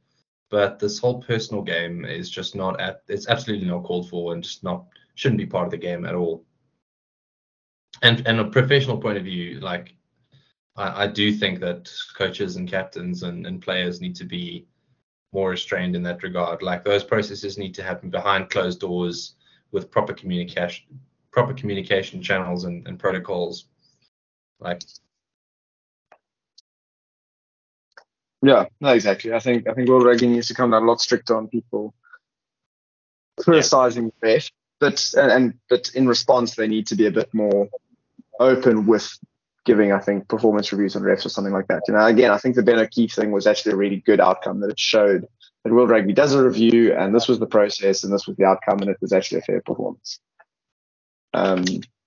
[0.51, 3.01] But this whole personal game is just not at.
[3.07, 4.85] It's absolutely not called for, and just not
[5.15, 6.45] shouldn't be part of the game at all
[8.01, 9.95] and and a professional point of view, like
[10.75, 14.67] I, I do think that coaches and captains and, and players need to be
[15.33, 16.61] more restrained in that regard.
[16.61, 19.35] Like those processes need to happen behind closed doors
[19.71, 20.99] with proper communication
[21.31, 23.65] proper communication channels and, and protocols.
[24.59, 24.83] Like
[28.41, 29.33] Yeah, no, exactly.
[29.33, 31.93] I think I think World Rugby needs to come down a lot stricter on people
[33.39, 34.33] criticizing yeah.
[34.33, 34.49] ref,
[34.79, 37.69] but and, and but in response they need to be a bit more
[38.39, 39.17] open with
[39.65, 41.83] giving, I think, performance reviews on refs or something like that.
[41.87, 44.59] You know, again, I think the Ben O'Keeffe thing was actually a really good outcome
[44.61, 45.27] that it showed
[45.63, 48.45] that World Rugby does a review and this was the process and this was the
[48.45, 50.19] outcome and it was actually a fair performance.
[51.33, 51.63] Um,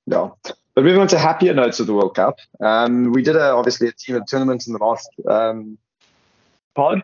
[0.07, 0.31] yeah.
[0.75, 3.87] But moving on to happier notes of the World Cup, um, we did a, obviously
[3.87, 5.79] a team of tournament in the last um,
[6.75, 7.03] pod,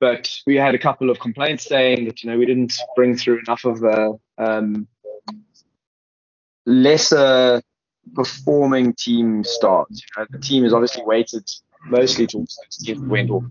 [0.00, 3.40] but we had a couple of complaints saying that you know we didn't bring through
[3.40, 4.86] enough of the um,
[6.64, 7.62] lesser
[8.14, 10.00] performing team starts.
[10.00, 11.48] You know, the team is obviously weighted
[11.86, 13.44] mostly towards the team that went off.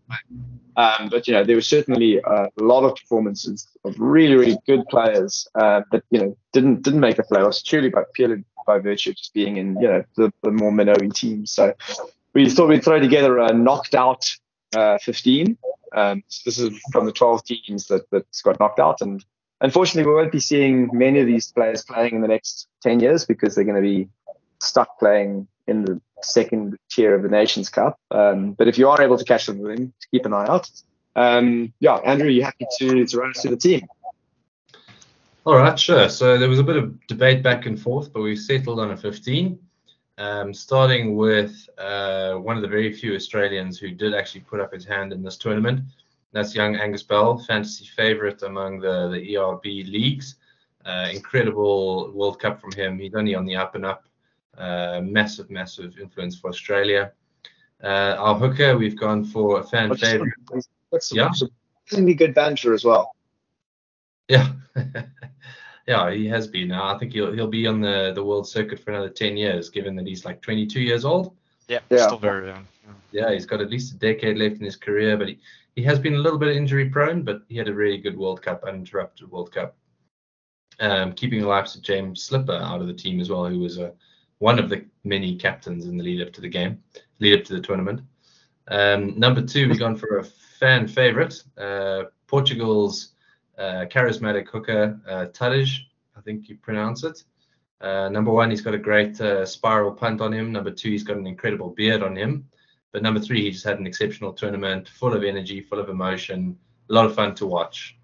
[0.78, 4.86] Um, but you know, there were certainly a lot of performances of really, really good
[4.90, 9.12] players uh, that you know didn't didn't make the playoffs purely by purely by virtue
[9.12, 11.52] of just being in you know the, the more minnowy teams.
[11.52, 11.74] So
[12.34, 14.26] we thought we'd throw together a knocked out
[14.76, 15.58] uh, 15.
[15.94, 19.24] Um, so this is from the 12 teams that that got knocked out, and
[19.62, 23.26] unfortunately, we won't be seeing many of these players playing in the next 10 years
[23.26, 24.10] because they're going to be
[24.60, 28.00] stuck playing in the second tier of the Nations Cup.
[28.12, 30.70] Um, but if you are able to catch them, then keep an eye out.
[31.16, 33.88] Um, yeah, Andrew, you happy to, to run us through the team?
[35.46, 36.10] All right, sure.
[36.10, 38.98] So there was a bit of debate back and forth, but we settled on a
[38.98, 39.60] 15.
[40.18, 44.72] Um, starting with uh, one of the very few Australians who did actually put up
[44.72, 45.82] his hand in this tournament.
[46.32, 50.36] That's young Angus Bell, fantasy favourite among the, the ERB leagues.
[50.86, 53.00] Uh, incredible World Cup from him.
[53.00, 54.06] He's only on the up and up.
[54.58, 57.12] Uh, massive, massive influence for Australia.
[57.84, 60.34] Uh, our hooker, we've gone for a fan What's favorite.
[60.92, 61.30] That's yeah.
[61.92, 63.16] Really good banter as well.
[64.28, 64.54] Yeah.
[65.88, 66.72] yeah, he has been.
[66.72, 69.96] I think he'll he'll be on the, the world circuit for another 10 years, given
[69.96, 71.36] that he's like 22 years old.
[71.68, 72.08] Yeah, yeah.
[72.08, 72.68] still very young.
[73.12, 73.28] Yeah.
[73.28, 75.40] yeah, he's got at least a decade left in his career, but he,
[75.76, 78.42] he has been a little bit injury prone, but he had a really good World
[78.42, 79.76] Cup, uninterrupted World Cup.
[80.80, 83.94] Um, keeping alive to James Slipper out of the team as well, who was a
[84.40, 86.84] one of the many captains in the lead up to the game,
[87.20, 88.02] lead up to the tournament.
[88.68, 93.14] Um, number two, we've gone for a fan favorite, uh, Portugal's
[93.58, 95.28] uh, charismatic hooker, uh,
[96.18, 97.24] I think you pronounce it.
[97.82, 100.52] Uh, number one, he's got a great uh, spiral punt on him.
[100.52, 102.48] Number two, he's got an incredible beard on him.
[102.92, 106.58] But number three, he just had an exceptional tournament, full of energy, full of emotion,
[106.90, 107.98] a lot of fun to watch.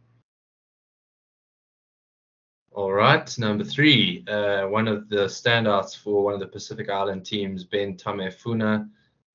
[2.73, 7.25] All right, number three, uh, one of the standouts for one of the Pacific Island
[7.25, 8.89] teams, Ben Tameifuna,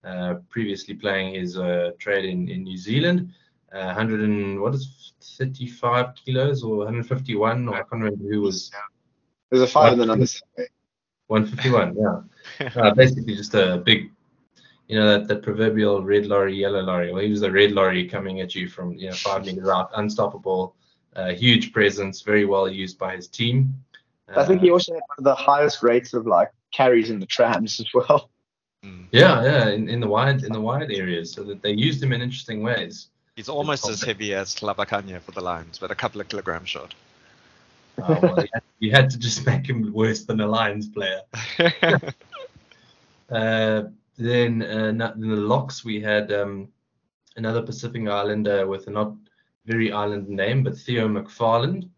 [0.04, 3.32] uh, previously playing his uh, trade in, in New Zealand,
[3.78, 8.70] 100 uh, and what is 35 kilos or 151, or I can't remember who was.
[9.50, 10.42] There's a five in the numbers.
[11.28, 12.70] 151, yeah.
[12.76, 14.10] Uh, basically, just a big,
[14.86, 17.12] you know, that, that proverbial red lorry, yellow lorry.
[17.12, 19.90] Well, he was the red lorry coming at you from, you know, five meters out,
[19.96, 20.76] unstoppable
[21.16, 23.74] a huge presence, very well used by his team.
[24.28, 27.18] I think he uh, also had one of the highest rates of like carries in
[27.18, 28.30] the trams as well.
[29.10, 32.12] Yeah, yeah, in, in the wide in the wide areas, so that they used him
[32.12, 33.08] in interesting ways.
[33.36, 36.94] He's almost as heavy as Ntlabakanye for the Lions, but a couple of kilograms short.
[37.98, 38.44] Oh, well,
[38.78, 41.20] you, had, to just make him worse than a Lions player.
[43.30, 43.82] uh,
[44.16, 46.68] then uh, in the locks we had um,
[47.36, 49.14] another Pacific Islander with a not
[49.66, 51.88] very island name, but Theo McFarland,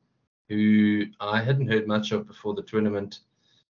[0.49, 3.21] who I hadn't heard much of before the tournament,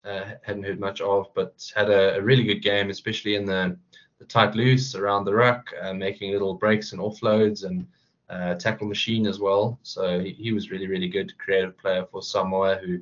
[0.05, 3.77] uh, hadn't heard much of, but had a, a, really good game, especially in the,
[3.91, 7.87] the tight loose around the ruck, uh, making little breaks and offloads and
[8.29, 9.79] uh, tackle machine as well.
[9.83, 12.99] So he, he, was really, really good creative player for Samoa, who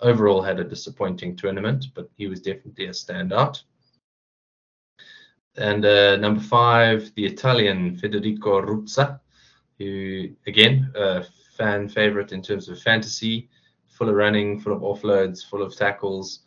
[0.00, 3.62] overall had a disappointing tournament, but he was definitely a standout.
[5.56, 9.20] And uh, number five, the Italian Federico Ruzza,
[9.78, 11.24] who again, a
[11.56, 13.48] fan favorite in terms of fantasy,
[13.88, 16.40] full of running, full of offloads, full of tackles.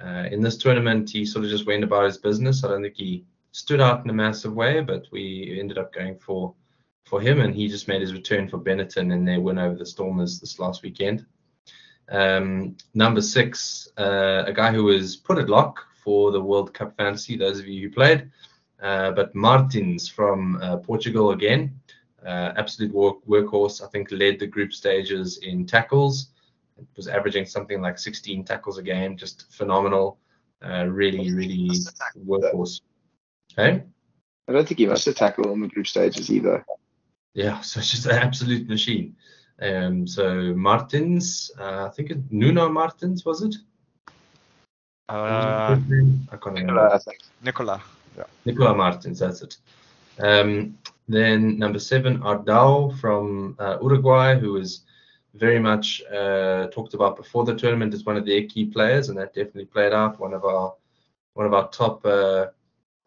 [0.00, 2.62] Uh, in this tournament, he sort of just went about his business.
[2.62, 6.18] I don't think he stood out in a massive way, but we ended up going
[6.18, 6.54] for
[7.04, 9.84] for him, and he just made his return for Benetton in their win over the
[9.86, 11.26] Stormers this last weekend.
[12.08, 16.96] Um, number six, uh, a guy who was put at lock for the World Cup
[16.96, 18.30] Fantasy, those of you who played,
[18.82, 21.80] uh, but Martins from uh, Portugal again,
[22.24, 23.82] uh, absolute work, workhorse.
[23.82, 26.28] I think led the group stages in tackles.
[26.78, 30.18] It was averaging something like 16 tackles a game, just phenomenal.
[30.64, 31.70] Uh, really, really
[32.26, 32.80] workhorse.
[33.56, 33.82] Hey?
[34.48, 36.64] I don't think he must have tackle on the group stages either.
[37.34, 39.16] Yeah, so it's just an absolute machine.
[39.60, 43.54] Um, so Martins, uh, I think it, Nuno Martins was it?
[45.08, 45.76] Uh,
[46.32, 47.00] I can't remember.
[47.42, 47.82] Nicola.
[48.16, 48.24] Yeah.
[48.44, 49.56] Nicola Martins, that's it.
[50.18, 54.82] Um, then number seven, Ardao from uh, Uruguay, who was
[55.34, 59.18] very much uh, talked about before the tournament as one of their key players, and
[59.18, 60.18] that definitely played out.
[60.18, 60.74] One of our
[61.34, 62.46] one of our top uh,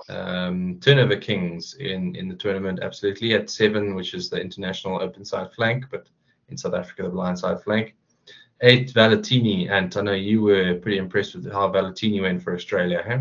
[0.10, 5.23] um, turnover kings in, in the tournament, absolutely, at seven, which is the international open
[5.23, 6.08] side flank, but
[6.49, 7.95] in South Africa, the blind side flank.
[8.62, 13.03] Eight, Valentini, and I know you were pretty impressed with how Valentini went for Australia,
[13.06, 13.19] huh?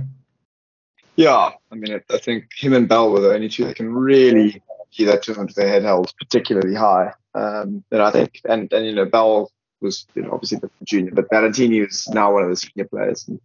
[1.16, 4.62] Yeah, I mean, I think him and Bell were the only two that can really
[4.90, 7.12] keep that tournament with their head held particularly high.
[7.34, 11.10] Um, and I think, and, and you know, Bell was you know, obviously the junior,
[11.12, 13.26] but Valentini is now one of the senior players.
[13.28, 13.40] And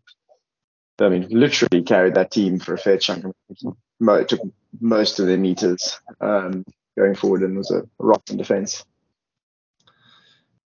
[1.00, 3.26] I mean, literally carried that team for a fair chunk.
[3.26, 4.42] Of, took
[4.80, 6.66] most of their meters um,
[6.98, 8.84] going forward and was a rock in defence.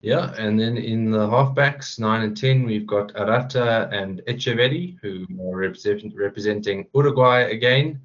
[0.00, 5.26] Yeah, and then in the halfbacks, 9 and 10, we've got Arata and Echeverry, who
[5.40, 8.00] are represent, representing Uruguay again.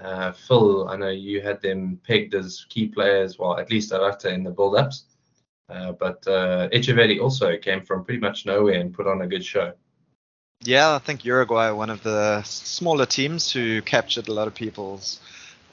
[0.00, 4.32] Uh, Phil, I know you had them pegged as key players, well, at least Arata
[4.32, 5.04] in the build ups.
[5.68, 9.44] Uh, but uh, Echeverry also came from pretty much nowhere and put on a good
[9.44, 9.72] show.
[10.62, 15.20] Yeah, I think Uruguay one of the smaller teams who captured a lot of people's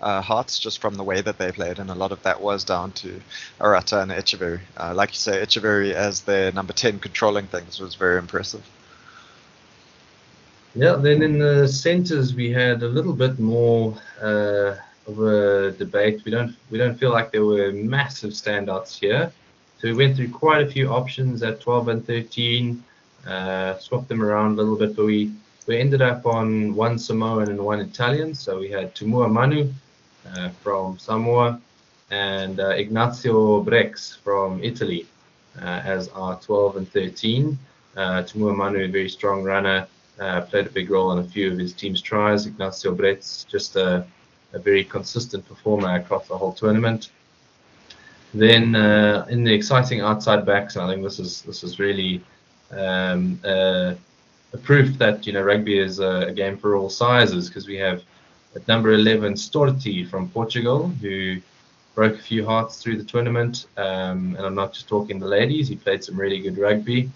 [0.02, 2.63] uh, hearts just from the way that they played, and a lot of that was
[2.63, 3.22] down to
[3.60, 4.60] Arata and Echeverry.
[4.78, 8.63] Uh, like you say, Echeverry as their number 10 controlling things was very impressive.
[10.74, 16.24] Yeah, then in the centres we had a little bit more uh, of a debate.
[16.26, 19.32] We don't we don't feel like there were massive standouts here.
[19.80, 22.84] So we went through quite a few options at 12 and 13
[23.28, 25.32] uh, swapped them around a little bit, but we,
[25.68, 28.34] we ended up on one Samoan and one Italian.
[28.34, 29.72] So we had Tumua Manu
[30.36, 31.60] uh, from Samoa
[32.10, 35.08] and uh, Ignacio Brex from Italy
[35.62, 37.58] uh, as our 12 and 13.
[37.96, 39.88] Uh, Tumua Manu, a very strong runner,
[40.20, 42.46] uh, played a big role in a few of his team's tries.
[42.46, 44.06] Ignacio Brex, just a,
[44.54, 47.10] a very consistent performer across the whole tournament.
[48.34, 48.76] Then
[49.30, 52.24] in the exciting outside backs, and I think this is this is really
[52.72, 53.94] um, uh,
[54.54, 57.78] a proof that you know rugby is a, a game for all sizes because we
[57.78, 58.04] have
[58.56, 61.38] at number 11 Storti from Portugal who
[61.96, 63.68] broke a few hearts through the tournament.
[63.78, 67.10] Um, and I'm not just talking the ladies he played some really good rugby.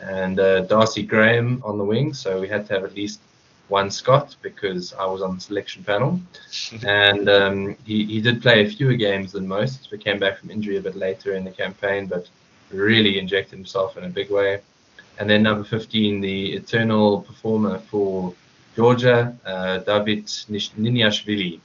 [0.00, 3.20] And uh, Darcy Graham on the wing so we had to have at least
[3.68, 6.20] one Scot because I was on the selection panel.
[6.86, 10.50] And um, he, he did play a fewer games than most he came back from
[10.50, 12.28] injury a bit later in the campaign but
[12.70, 14.60] really injected himself in a big way
[15.18, 18.32] and then number 15, the eternal performer for
[18.76, 21.60] Georgia, uh, David Niniashvili,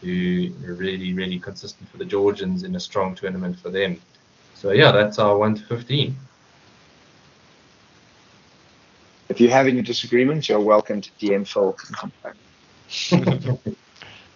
[0.00, 4.00] who really, really consistent for the Georgians in a strong tournament for them.
[4.54, 6.16] So yeah, that's our 1 to 15.
[9.28, 11.76] If you have any disagreements, you're welcome to DM Phil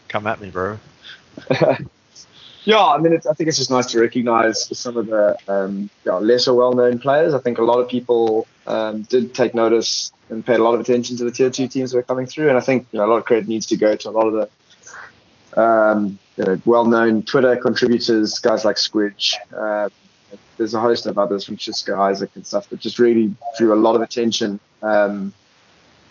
[0.09, 0.79] Come at me, bro.
[2.67, 6.53] Yeah, I mean, I think it's just nice to recognise some of the um, lesser
[6.53, 7.33] well-known players.
[7.33, 10.81] I think a lot of people um, did take notice and paid a lot of
[10.81, 13.07] attention to the tier two teams that were coming through, and I think you know,
[13.07, 16.61] a lot of credit needs to go to a lot of the um, you know,
[16.65, 19.35] well-known Twitter contributors, guys like Squidge.
[19.57, 19.89] Uh,
[20.57, 23.77] there's a host of others from Cisco, Isaac, and stuff that just really drew a
[23.77, 25.33] lot of attention um,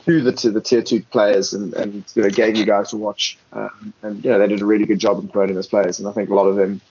[0.06, 2.98] to the to the tier two players and, and you know, gave you guys to
[2.98, 3.38] watch.
[3.54, 6.00] Um, and yeah, they did a really good job in promoting those players.
[6.00, 6.82] And I think a lot of them,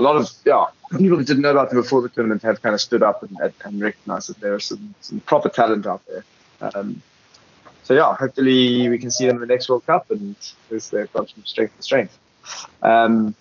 [0.00, 0.66] a lot of yeah
[0.98, 3.36] people that didn't know about them before the tournament have kind of stood up and,
[3.64, 6.24] and recognized that there are some, some proper talent out there.
[6.60, 7.02] Um,
[7.84, 10.34] so yeah, hopefully we can see them in the next World Cup, and
[10.68, 12.18] they've gone from strength to strength.
[12.82, 13.34] Um,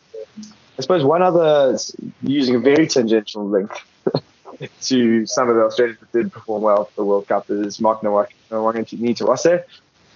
[0.77, 1.77] I suppose one other,
[2.21, 3.71] using a very tangential link
[4.81, 8.01] to some of the Australians that did perform well for the World Cup is Mark
[8.01, 9.63] Nawaqanitawase,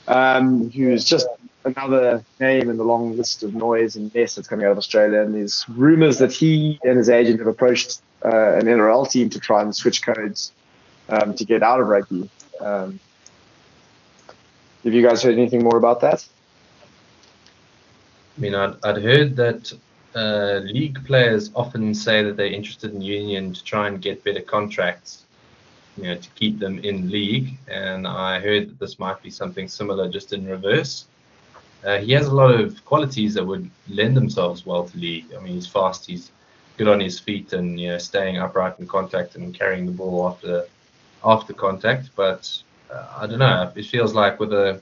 [0.08, 1.28] um, who's just
[1.66, 5.22] another name in the long list of noise and mess that's coming out of Australia.
[5.22, 9.40] And there's rumours that he and his agent have approached uh, an NRL team to
[9.40, 10.52] try and switch codes
[11.10, 12.30] um, to get out of rugby.
[12.60, 13.00] Um,
[14.84, 16.26] have you guys heard anything more about that?
[18.38, 19.74] I mean, I'd, I'd heard that
[20.16, 24.42] uh, league players often say that they're interested in union to try and get better
[24.42, 25.26] contracts,
[25.98, 27.58] you know, to keep them in league.
[27.68, 31.06] And I heard that this might be something similar, just in reverse.
[31.86, 35.26] Uh, he has a lot of qualities that would lend themselves well to league.
[35.36, 36.32] I mean, he's fast, he's
[36.78, 40.30] good on his feet, and you know, staying upright in contact and carrying the ball
[40.30, 40.66] after
[41.24, 42.10] after contact.
[42.16, 42.50] But
[42.92, 43.72] uh, I don't know.
[43.76, 44.82] It feels like with a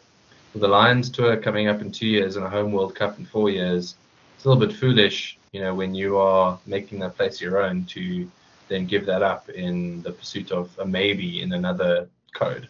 [0.53, 3.25] with the Lions tour coming up in two years and a home World Cup in
[3.25, 3.95] four years,
[4.35, 7.85] it's a little bit foolish, you know, when you are making that place your own
[7.85, 8.29] to
[8.71, 12.67] then give that up in the pursuit of a maybe in another code.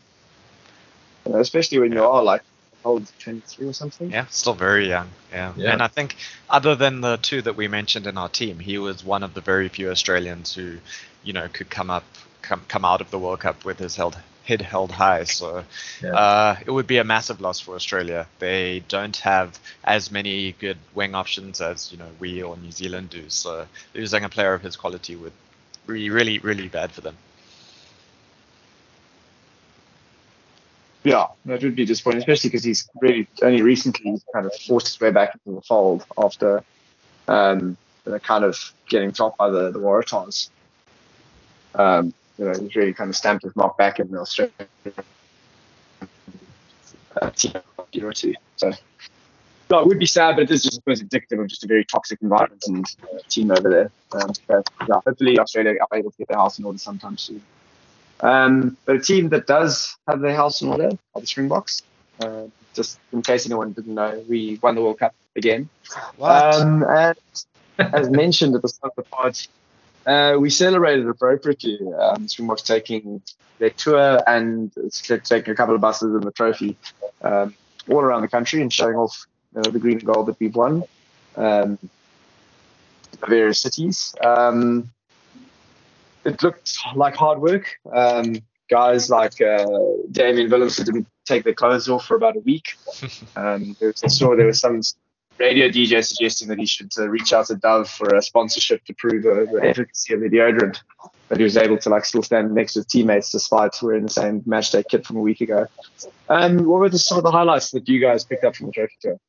[1.25, 2.41] Especially when you are like
[2.83, 4.09] old 23 or something.
[4.09, 5.09] Yeah, still very young.
[5.31, 5.53] Yeah.
[5.55, 5.71] yeah.
[5.71, 6.15] And I think
[6.49, 9.41] other than the two that we mentioned in our team, he was one of the
[9.41, 10.77] very few Australians who,
[11.23, 12.03] you know, could come up
[12.41, 15.25] come come out of the World Cup with his held head held high.
[15.25, 15.63] So
[16.01, 16.13] yeah.
[16.13, 18.25] uh, it would be a massive loss for Australia.
[18.39, 23.11] They don't have as many good wing options as you know we or New Zealand
[23.11, 23.29] do.
[23.29, 25.33] So losing a player of his quality would
[25.87, 27.17] be really, really bad for them.
[31.03, 34.99] Yeah, that would be disappointing, especially because he's really only recently kind of forced his
[34.99, 36.63] way back into the fold after
[37.27, 37.75] um,
[38.23, 40.49] kind of getting topped by the, the Waratahs.
[41.73, 44.53] Um, you know, he's really kind of stamped his mark back in the Australian
[47.19, 47.53] uh, team
[47.91, 48.33] year or two.
[48.57, 48.71] So,
[49.71, 51.67] no, it would be sad, but it is just, I suppose, indicative of just a
[51.67, 53.91] very toxic environment and uh, team over there.
[54.11, 57.41] Um, but, yeah, hopefully Australia are able to get their house in order sometime soon.
[58.19, 61.83] Um, but a team that does have their house in order are the Springboks.
[62.19, 62.43] Uh,
[62.73, 65.69] just in case anyone didn't know, we won the World Cup again.
[66.21, 67.17] Um, and
[67.79, 69.39] as mentioned at the start of the pod,
[70.05, 71.79] uh, we celebrated appropriately.
[71.93, 73.21] Um, Springboks taking
[73.59, 76.77] their tour and taking a couple of buses and the trophy
[77.21, 77.55] um,
[77.89, 80.83] all around the country and showing off know, the green and gold that we've won.
[81.35, 81.77] Um,
[83.27, 84.15] various cities.
[84.23, 84.91] Um,
[86.23, 87.75] it looked like hard work.
[87.91, 88.35] Um,
[88.69, 89.65] guys like uh,
[90.11, 92.75] Damian Willemse didn't take their clothes off for about a week.
[93.35, 94.81] Um, there was, I saw there was some
[95.37, 98.93] radio DJ suggesting that he should uh, reach out to Dove for a sponsorship to
[98.93, 100.79] prove uh, the efficacy of the deodorant.
[101.29, 104.09] But he was able to like still stand next to his teammates despite wearing the
[104.09, 105.67] same matchday kit from a week ago.
[106.29, 108.73] Um, what were the sort of the highlights that you guys picked up from the
[108.73, 109.19] trophy tour?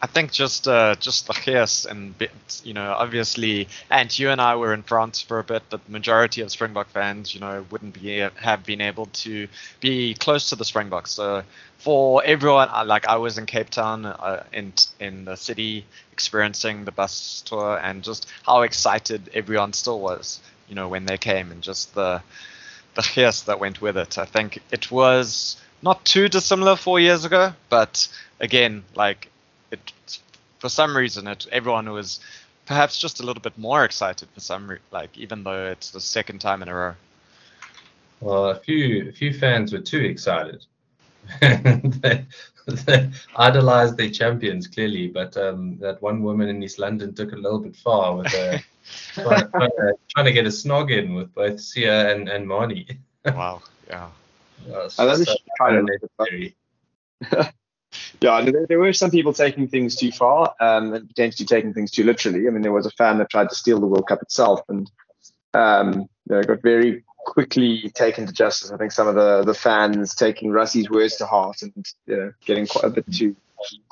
[0.00, 2.14] I think just uh, just the chaos and
[2.62, 5.90] you know obviously, and you and I were in France for a bit, but the
[5.90, 9.48] majority of Springbok fans, you know, wouldn't be have been able to
[9.80, 11.10] be close to the Springboks.
[11.10, 11.42] So
[11.78, 16.92] for everyone, like I was in Cape Town, uh, in in the city, experiencing the
[16.92, 20.38] bus tour, and just how excited everyone still was,
[20.68, 22.22] you know, when they came, and just the
[22.94, 24.16] the chaos that went with it.
[24.16, 28.06] I think it was not too dissimilar four years ago, but
[28.40, 29.28] again, like
[29.70, 30.18] it
[30.58, 32.20] for some reason it everyone was
[32.66, 36.00] perhaps just a little bit more excited for some re- like even though it's the
[36.00, 36.94] second time in a row.
[38.20, 40.64] Well, a few a few fans were too excited.
[41.40, 42.24] they,
[42.66, 47.36] they idolized their champions clearly, but um, that one woman in East London took a
[47.36, 48.58] little bit far with uh,
[49.14, 52.96] trying, trying, to, trying, to, get a snog in with both Siya and, and Marnie.
[53.26, 54.08] wow, yeah.
[54.70, 57.48] Uh, I love so kind of
[58.20, 61.90] Yeah, there, there, were some people taking things too far um, and potentially taking things
[61.90, 62.46] too literally.
[62.46, 64.90] I mean, there was a fan that tried to steal the World Cup itself and
[65.54, 68.72] um, you know, got very quickly taken to justice.
[68.72, 72.32] I think some of the, the fans taking Rassie's words to heart and you know,
[72.44, 73.36] getting quite a bit too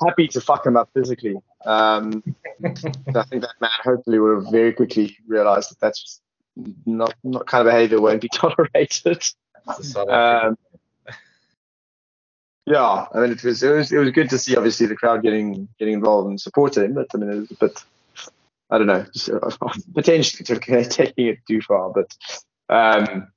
[0.05, 1.37] happy to fuck him up physically.
[1.65, 2.23] Um,
[2.63, 2.69] I
[3.23, 6.21] think that man hopefully will very quickly realise that that's
[6.85, 9.23] not not kind of behaviour won't be tolerated.
[10.09, 10.57] Um,
[12.67, 15.23] yeah, I mean, it was, it was it was good to see obviously the crowd
[15.23, 17.83] getting getting involved and supporting, him, but I mean, it was a bit,
[18.69, 19.05] I don't know,
[19.41, 20.43] uh, potentially
[20.83, 22.13] taking it too far, but
[22.67, 23.31] um,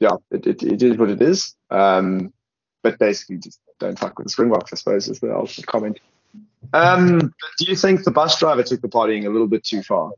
[0.00, 1.54] yeah, it, it, it is what it is.
[1.70, 2.34] Um,
[2.82, 6.00] but basically, just don't fuck with the Springboks, I suppose, is the ultimate comment.
[6.74, 10.12] Um, do you think the bus driver took the partying a little bit too far?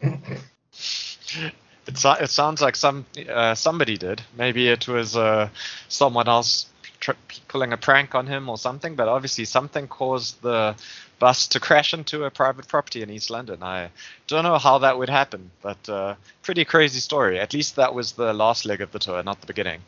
[1.86, 4.22] It, so, it sounds like some uh, somebody did.
[4.36, 5.48] Maybe it was uh,
[5.88, 6.66] someone else
[7.00, 7.12] tr-
[7.48, 8.94] pulling a prank on him or something.
[8.94, 10.74] But obviously, something caused the
[11.18, 13.62] bus to crash into a private property in East London.
[13.62, 13.90] I
[14.26, 17.38] don't know how that would happen, but uh, pretty crazy story.
[17.38, 19.80] At least that was the last leg of the tour, not the beginning.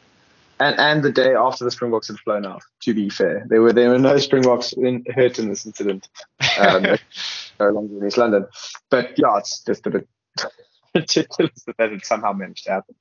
[0.60, 2.62] And and the day after the Springboks had flown out.
[2.82, 6.08] To be fair, there were there were no Springboks in, hurt in this incident.
[6.56, 6.84] Um,
[7.58, 8.46] no longer in East London,
[8.90, 10.08] but yeah, it's just a bit
[10.94, 12.94] ridiculous that it somehow managed to happen.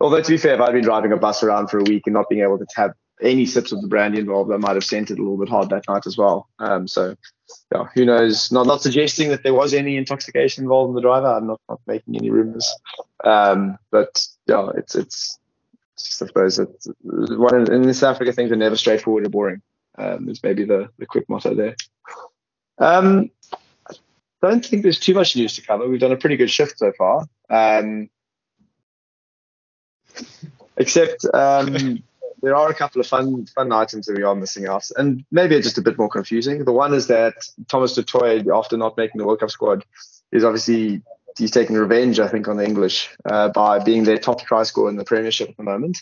[0.00, 2.14] Although to be fair, if I'd been driving a bus around for a week and
[2.14, 5.10] not being able to have any sips of the brandy involved, I might have sent
[5.10, 6.48] it a little bit hard that night as well.
[6.58, 7.14] Um, so
[7.74, 8.50] yeah, who knows?
[8.50, 11.26] Not not suggesting that there was any intoxication involved in the driver.
[11.26, 12.72] I'm not, not making any rumors.
[13.24, 15.38] Um, but yeah, it's it's
[16.22, 19.62] I suppose it's one in, South Africa things are never straightforward or boring.
[19.98, 21.76] Um, is maybe the the quick motto there.
[22.78, 23.30] Um,
[24.42, 25.88] don't think there's too much news to cover.
[25.88, 27.26] We've done a pretty good shift so far.
[27.48, 28.08] Um,
[30.76, 32.02] except um,
[32.42, 35.60] there are a couple of fun fun items that we are missing out, and maybe
[35.60, 36.64] just a bit more confusing.
[36.64, 37.34] The one is that
[37.68, 39.84] Thomas du Toit, after not making the World Cup squad,
[40.32, 41.02] is obviously
[41.38, 44.90] he's taking revenge, I think, on the English uh, by being their top try scorer
[44.90, 45.98] in the Premiership at the moment.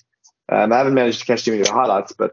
[0.48, 2.32] Um, I haven't managed to catch too many of the highlights, but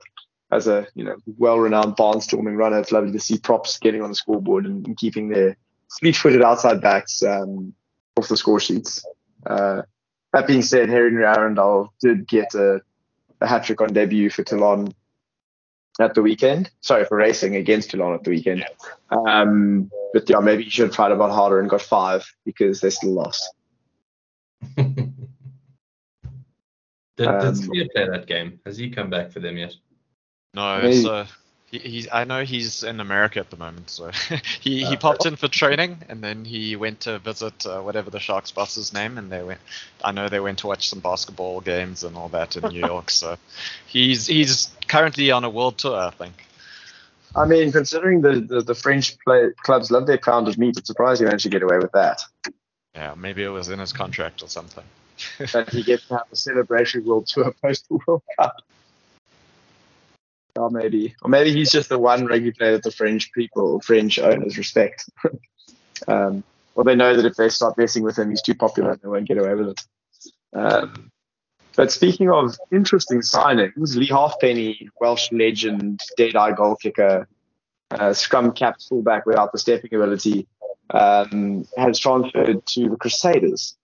[0.51, 4.15] as a you know well-renowned barnstorming runner, it's lovely to see props getting on the
[4.15, 5.57] scoreboard and, and keeping their
[5.99, 7.73] fleet-footed outside backs um,
[8.17, 9.05] off the score sheets.
[9.45, 9.83] Uh,
[10.33, 12.81] that being said, Henry Arundell did get a
[13.41, 14.93] a hat trick on debut for Toulon
[15.99, 16.69] at the weekend.
[16.81, 18.65] Sorry, for racing against Toulon at the weekend.
[19.09, 22.81] Um, but yeah, maybe you should have tried a lot harder and got five because
[22.81, 23.53] they still lost.
[24.77, 25.13] did,
[27.19, 28.59] um, did play that game?
[28.65, 29.73] Has he come back for them yet?
[30.53, 31.29] No, so he,
[31.79, 34.11] he's I know he's in America at the moment, so
[34.61, 38.09] he, he uh, popped in for training and then he went to visit uh, whatever
[38.09, 39.59] the Sharks boss's name, and they went.
[40.03, 43.09] I know they went to watch some basketball games and all that in New York.
[43.11, 43.37] So
[43.87, 46.45] he's he's currently on a world tour, I think.
[47.35, 50.87] I mean, considering the, the, the French play, clubs love their pound of meat, it's
[50.87, 52.21] surprising he managed to get away with that.
[52.95, 54.85] Yeah, maybe it was in his contract or something.
[55.51, 58.61] that he gets to have a celebration world tour post the World Cup.
[60.57, 64.17] Or maybe, or maybe he's just the one rugby player that the French people, French
[64.19, 65.09] owners respect.
[66.07, 66.43] um,
[66.75, 69.07] or they know that if they start messing with him, he's too popular, and they
[69.07, 69.81] won't get away with it.
[70.53, 71.11] Um,
[71.75, 77.27] but speaking of interesting signings, Leigh Halfpenny, Welsh legend, dead-eye goal kicker,
[77.91, 80.47] uh, scrum capped fullback without the stepping ability,
[80.91, 83.75] um, has transferred to the Crusaders,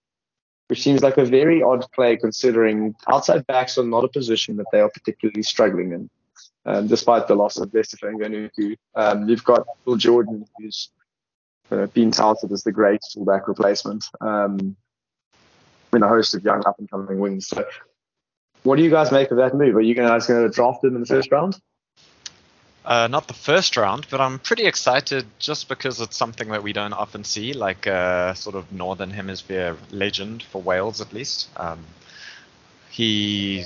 [0.68, 4.66] which seems like a very odd play considering outside backs are not a position that
[4.72, 6.08] they are particularly struggling in
[6.66, 8.76] um, despite the loss of Leicester Fainga'anuku.
[8.94, 10.90] Um, you've got Will Jordan, who's
[11.70, 14.76] uh, been touted as the great fullback replacement um,
[15.92, 17.48] in a host of young up and coming wings.
[17.48, 17.64] So,
[18.62, 19.76] what do you guys make of that move?
[19.76, 21.58] Are you guys going to draft him in the first round?
[22.84, 26.72] Uh, not the first round, but I'm pretty excited just because it's something that we
[26.72, 31.48] don't often see, like a uh, sort of Northern Hemisphere legend for Wales, at least.
[31.56, 31.78] Um,
[32.90, 33.64] he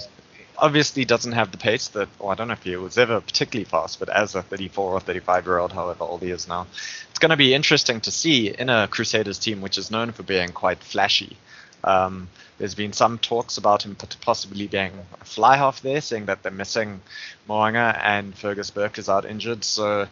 [0.59, 3.65] obviously doesn't have the pace that, well, I don't know if he was ever particularly
[3.65, 6.67] fast, but as a 34 or 35 year old, however old he is now,
[7.11, 10.23] it's going to be interesting to see in a Crusaders team which is known for
[10.23, 11.37] being quite flashy.
[11.85, 12.29] Um,
[12.59, 16.53] there's been some talks about him possibly being a fly half there, saying that they're
[16.53, 17.01] missing
[17.49, 19.63] Mo'unga and Fergus Burke is out injured.
[19.63, 20.09] So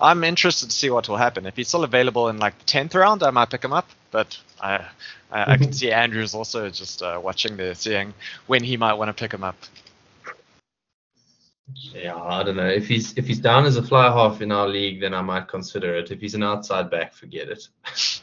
[0.00, 1.46] I'm interested to see what will happen.
[1.46, 3.88] If he's still available in like the 10th round, I might pick him up.
[4.10, 4.86] But I,
[5.30, 5.72] I, I can mm-hmm.
[5.72, 8.14] see Andrews also just uh, watching there, seeing
[8.46, 9.56] when he might want to pick him up.
[11.92, 12.68] Yeah, I don't know.
[12.68, 15.48] If he's if he's down as a fly half in our league, then I might
[15.48, 16.12] consider it.
[16.12, 17.68] If he's an outside back, forget it.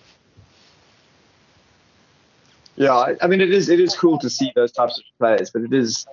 [2.75, 5.63] yeah, I mean it is it is cool to see those types of players, but
[5.63, 6.05] it is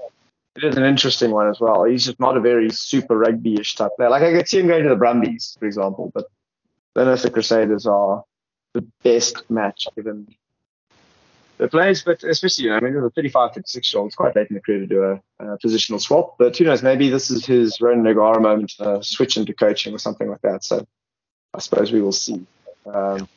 [0.57, 1.85] it is an interesting one as well.
[1.85, 4.11] He's just not a very super rugby-ish type player.
[4.11, 6.25] Like I could see him going to the Brumbies, for example, but
[6.97, 8.25] I don't know if the Crusaders are
[8.73, 10.35] the best match given
[11.59, 14.35] the players, but especially, you know, I mean, the 35, 36 year old, it's quite
[14.35, 15.21] late in the career to do a,
[15.65, 19.53] positional swap, but who knows, maybe this is his Ronan O'Gara moment uh, switch into
[19.55, 20.65] coaching or something like that.
[20.65, 20.87] So
[21.55, 22.47] I suppose we will see.
[22.87, 23.29] Um,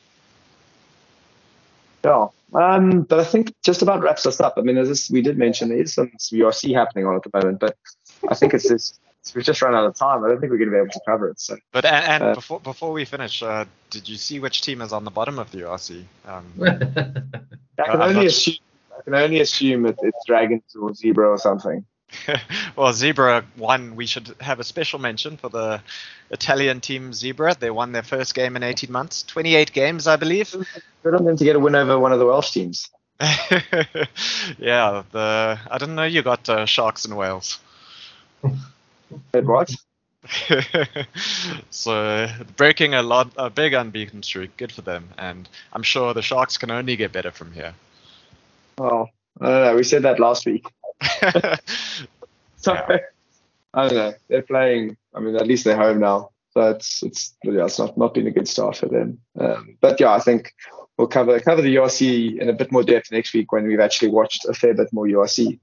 [2.04, 4.54] yeah, um, but I think just about wraps us up.
[4.56, 7.60] I mean, as we did mention, there is some URC happening on at the moment,
[7.60, 7.76] but
[8.28, 9.00] I think it's just
[9.34, 10.24] we've just run out of time.
[10.24, 11.40] I don't think we're going to be able to cover it.
[11.40, 14.82] So, but and, and uh, before before we finish, uh, did you see which team
[14.82, 16.04] is on the bottom of the URC?
[16.26, 16.52] Um,
[17.78, 18.56] I can only assume.
[18.96, 21.84] I can only assume it, it's Dragons or Zebre or something.
[22.76, 23.96] well, Zebre won.
[23.96, 25.82] We should have a special mention for the
[26.30, 27.58] Italian team Zebre.
[27.58, 30.54] They won their first game in 18 months, 28 games, I believe.
[31.02, 32.88] Good on them to get a win over one of the Welsh teams.
[34.58, 37.58] yeah, the I didn't know you got uh, sharks in Wales.
[39.32, 39.74] It what?
[41.70, 46.22] so breaking a lot, a big unbeaten streak, good for them, and I'm sure the
[46.22, 47.74] Sharks can only get better from here.
[48.78, 49.06] Oh,
[49.40, 49.76] I don't know.
[49.76, 50.66] We said that last week.
[52.56, 52.98] so, Yeah.
[53.74, 54.14] I don't know.
[54.28, 54.96] They're playing.
[55.14, 58.26] I mean, at least they're home now, so it's it's yeah, it's not not been
[58.26, 59.18] a good start for them.
[59.38, 60.54] Um, but yeah, I think
[60.96, 64.08] we'll cover cover the URC in a bit more depth next week when we've actually
[64.08, 65.58] watched a fair bit more URC.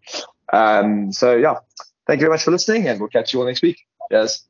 [0.51, 1.55] Um, so yeah,
[2.07, 3.79] thank you very much for listening, and we'll catch you all next week.
[4.09, 4.45] Yes.